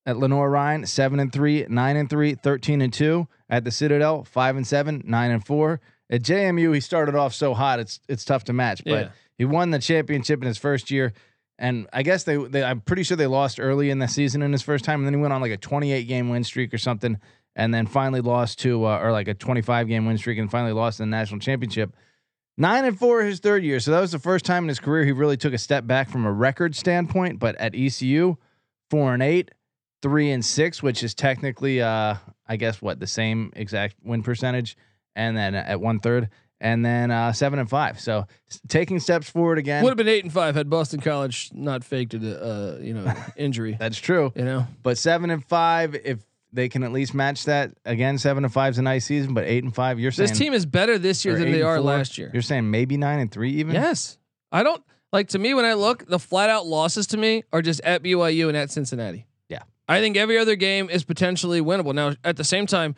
[0.06, 3.28] at Lenoir-Rhyne, seven and three, nine and three, 13 and two.
[3.52, 5.82] At the Citadel, five and seven, nine and four.
[6.12, 8.84] At JMU, he started off so hot, it's it's tough to match.
[8.84, 9.10] But Yeah.
[9.40, 11.14] he won the championship in his first year.
[11.58, 14.52] And I guess they, they, I'm pretty sure they lost early in the season in
[14.52, 15.00] his first time.
[15.00, 17.18] And then he went on like a 28 game win streak or something.
[17.56, 20.72] And then finally lost to, uh, or like a 25 game win streak and finally
[20.72, 21.94] lost in the national championship.
[22.60, 23.80] Nine and four his third year.
[23.80, 26.10] So that was the first time in his career he really took a step back
[26.10, 27.40] from a record standpoint.
[27.40, 28.36] But at ECU,
[28.90, 29.52] four and eight,
[30.02, 34.76] three and six, which is technically, uh, I guess, what the same exact win percentage.
[35.16, 36.30] And then at one third,
[36.60, 38.00] and then uh, seven and five.
[38.00, 38.28] So
[38.68, 39.82] taking steps forward again.
[39.84, 43.14] Would have been eight and five had Boston College not faked a uh, you know
[43.38, 43.78] injury.
[43.80, 44.34] That's true.
[44.36, 46.20] you know, But seven and five, if
[46.52, 49.34] they can at least match that again, seven and five is a nice season.
[49.34, 51.78] But eight and five, you're saying this team is better this year than they are
[51.78, 52.30] four, last year.
[52.34, 53.74] You're saying maybe nine and three even.
[53.76, 54.18] Yes,
[54.52, 57.62] I don't like to me when I look the flat out losses to me are
[57.62, 59.26] just at BYU and at Cincinnati.
[59.48, 59.64] Yeah.
[59.88, 61.94] I think every other game is potentially winnable.
[61.94, 62.96] Now, at the same time,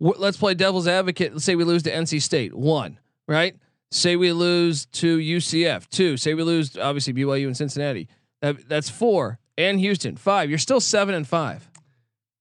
[0.00, 1.32] w- let's play devil's advocate.
[1.32, 2.98] Let's say we lose to NC State, one,
[3.28, 3.56] right?
[3.90, 6.16] Say we lose to UCF, two.
[6.16, 8.08] Say we lose, obviously BYU and Cincinnati.
[8.40, 10.48] That, that's four, and Houston, five.
[10.48, 11.68] You're still seven and five.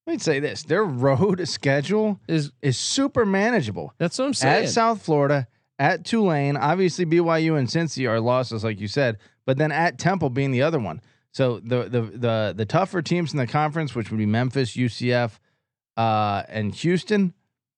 [0.09, 3.93] Let me say this: their road schedule Is is super manageable.
[3.99, 4.63] that's what I'm saying?
[4.63, 5.47] At South Florida,
[5.77, 10.31] at Tulane, obviously BYU and Cincy are losses, like you said, but then at Temple
[10.31, 10.99] being the other one.
[11.31, 15.37] So the the the the tougher teams in the conference, which would be Memphis, UCF,
[15.95, 17.35] uh, and Houston,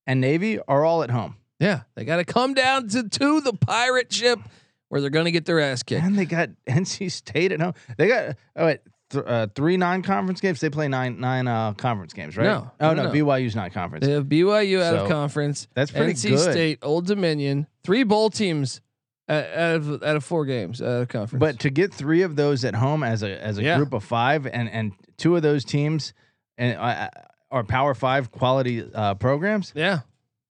[0.07, 1.36] and Navy, are all at home.
[1.59, 4.39] yeah, they got to come down to to the pirate ship
[4.88, 6.01] where they're going to get their ass kicked.
[6.01, 7.73] And they got NC State at home.
[7.97, 8.79] They got oh wait,
[9.12, 10.59] th- uh, three non-conference games.
[10.59, 12.45] They play nine nine uh, conference games, right?
[12.45, 13.12] No, oh no, no.
[13.12, 14.05] BYU's not conference.
[14.05, 15.68] They have BYU out of conference.
[15.74, 16.51] that's pretty NC good.
[16.51, 18.82] State, Old Dominion, three bowl teams
[19.30, 21.39] out out of out of four games out of conference.
[21.39, 23.78] But to get three of those at home as a as a Yeah.
[23.78, 26.14] group of five, and and two of those teams
[26.57, 27.09] and uh,
[27.51, 29.72] are Power Five quality uh, programs.
[29.76, 29.99] yeah,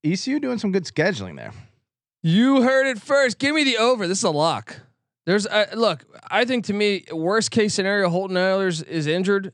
[0.03, 1.51] ECU doing some good scheduling there.
[2.23, 3.39] you heard it first.
[3.39, 4.07] Give me the over.
[4.07, 4.77] This is a lock.
[5.31, 6.03] There's uh, look.
[6.29, 9.53] I think to me, worst case scenario, Holton Ahlers is injured.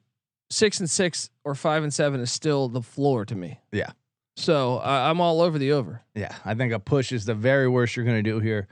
[0.49, 3.59] Six and six or five and seven is still the floor to me.
[3.71, 3.91] Yeah.
[4.37, 6.01] So I I'm all over the over.
[6.15, 8.67] Yeah, I think a push is the very worst you're going to do here.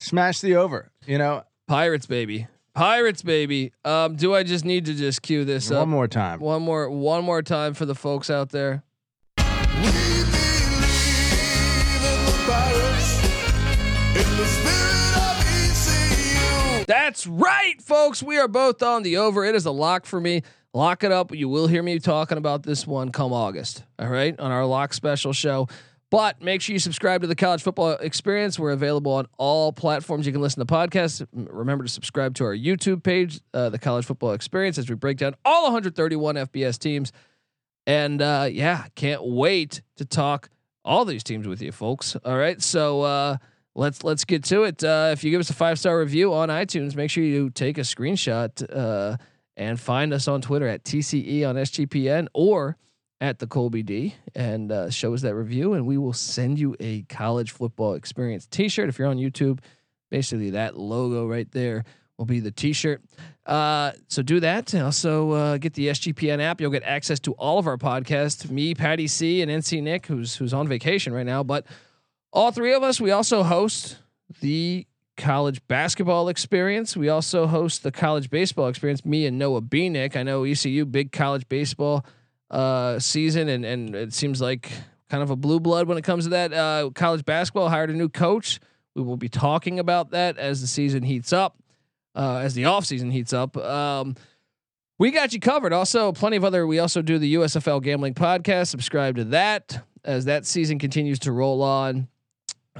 [0.00, 0.90] Smash the over.
[1.06, 2.48] You know, Pirates, baby.
[2.74, 3.70] Pirates, baby.
[3.84, 5.76] Um, do I just need to just cue this up?
[5.76, 6.40] one up more time.
[6.40, 8.82] one more one more time for the folks out there?
[16.90, 18.20] That's right, folks.
[18.20, 19.44] We are both on the over.
[19.44, 20.42] It is a lock for me.
[20.74, 21.32] Lock it up.
[21.32, 23.84] You will hear me talking about this one come August.
[24.00, 25.68] All right, on our lock special show.
[26.10, 28.58] But make sure you subscribe to the College Football Experience.
[28.58, 30.26] We're available on all platforms.
[30.26, 31.24] You can listen to podcasts.
[31.32, 35.18] Remember to subscribe to our YouTube page, uh, the College Football Experience, as we break
[35.18, 37.12] down all 131 FBS teams.
[37.86, 40.50] And uh, yeah, can't wait to talk
[40.84, 42.16] all these teams with you, folks.
[42.24, 43.36] All right, so uh,
[43.74, 44.82] let's let's get to it.
[44.82, 47.78] Uh, if you give us a five star review on iTunes, make sure you take
[47.78, 49.16] a screenshot uh,
[49.56, 52.76] and find us on Twitter at TCE on SGPN or
[53.20, 56.74] at the Colby D and uh, show us that review, and we will send you
[56.80, 58.88] a college football experience T-shirt.
[58.88, 59.60] If you're on YouTube,
[60.10, 61.84] basically that logo right there
[62.16, 63.02] will be the T-shirt.
[63.44, 66.60] Uh, so do that, also uh, get the SGPN app.
[66.60, 68.48] You'll get access to all of our podcasts.
[68.48, 71.66] Me, Patty C, and NC Nick, who's who's on vacation right now, but
[72.32, 73.00] all three of us.
[73.00, 73.98] We also host
[74.40, 76.96] the college basketball experience.
[76.96, 79.04] We also host the college baseball experience.
[79.04, 80.16] Me and Noah Beanick.
[80.16, 82.04] I know ECU big college baseball
[82.50, 84.70] uh, season, and and it seems like
[85.08, 86.52] kind of a blue blood when it comes to that.
[86.52, 88.60] Uh, college basketball hired a new coach.
[88.94, 91.56] We will be talking about that as the season heats up,
[92.14, 93.56] uh, as the off season heats up.
[93.56, 94.16] Um,
[94.98, 95.72] we got you covered.
[95.72, 96.66] Also, plenty of other.
[96.66, 98.68] We also do the USFL gambling podcast.
[98.68, 102.08] Subscribe to that as that season continues to roll on.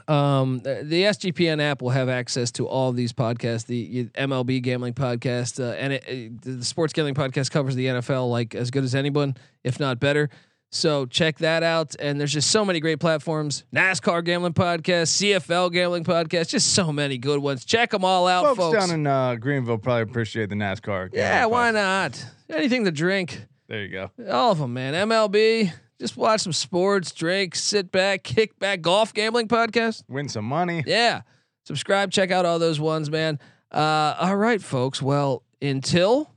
[0.07, 3.67] Um, the, the SGPN app will have access to all of these podcasts.
[3.67, 8.31] The MLB gambling podcast uh, and it, it, the sports gambling podcast covers the NFL
[8.31, 10.31] like as good as anyone, if not better.
[10.73, 11.97] So check that out.
[11.99, 13.65] And there's just so many great platforms.
[13.75, 17.65] NASCAR gambling podcast, CFL gambling podcast, just so many good ones.
[17.65, 18.79] Check them all out, folks, folks.
[18.79, 21.11] down in uh, Greenville probably appreciate the NASCAR.
[21.13, 22.25] yeah, why not?
[22.49, 23.45] Anything to drink.
[23.67, 24.11] There you go.
[24.31, 24.95] All of them, man.
[25.09, 25.73] MLB.
[26.01, 28.81] Just watch some sports, drink, sit back, kick back.
[28.81, 30.03] Golf gambling podcast.
[30.09, 30.83] Win some money.
[30.87, 31.21] Yeah.
[31.67, 33.39] Subscribe, check out all those ones, man.
[33.71, 35.03] Uh, all right, folks.
[35.03, 36.31] Well, until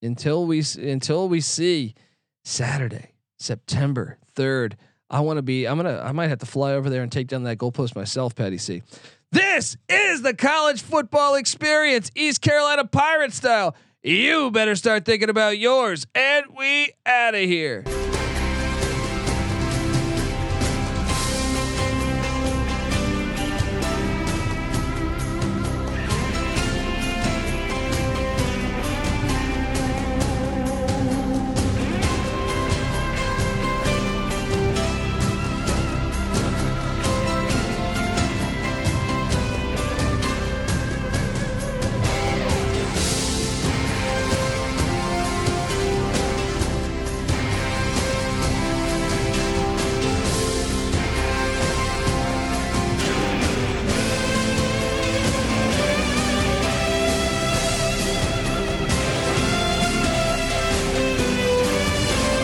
[0.00, 1.94] until we until we see
[2.42, 4.72] Saturday, September 3rd,
[5.10, 7.28] I want to be I'm to I might have to fly over there and take
[7.28, 8.82] down that goalpost myself, Patty C.
[9.30, 13.76] This is the college football experience, East Carolina Pirate style.
[14.02, 17.84] You better start thinking about yours, and we out of here.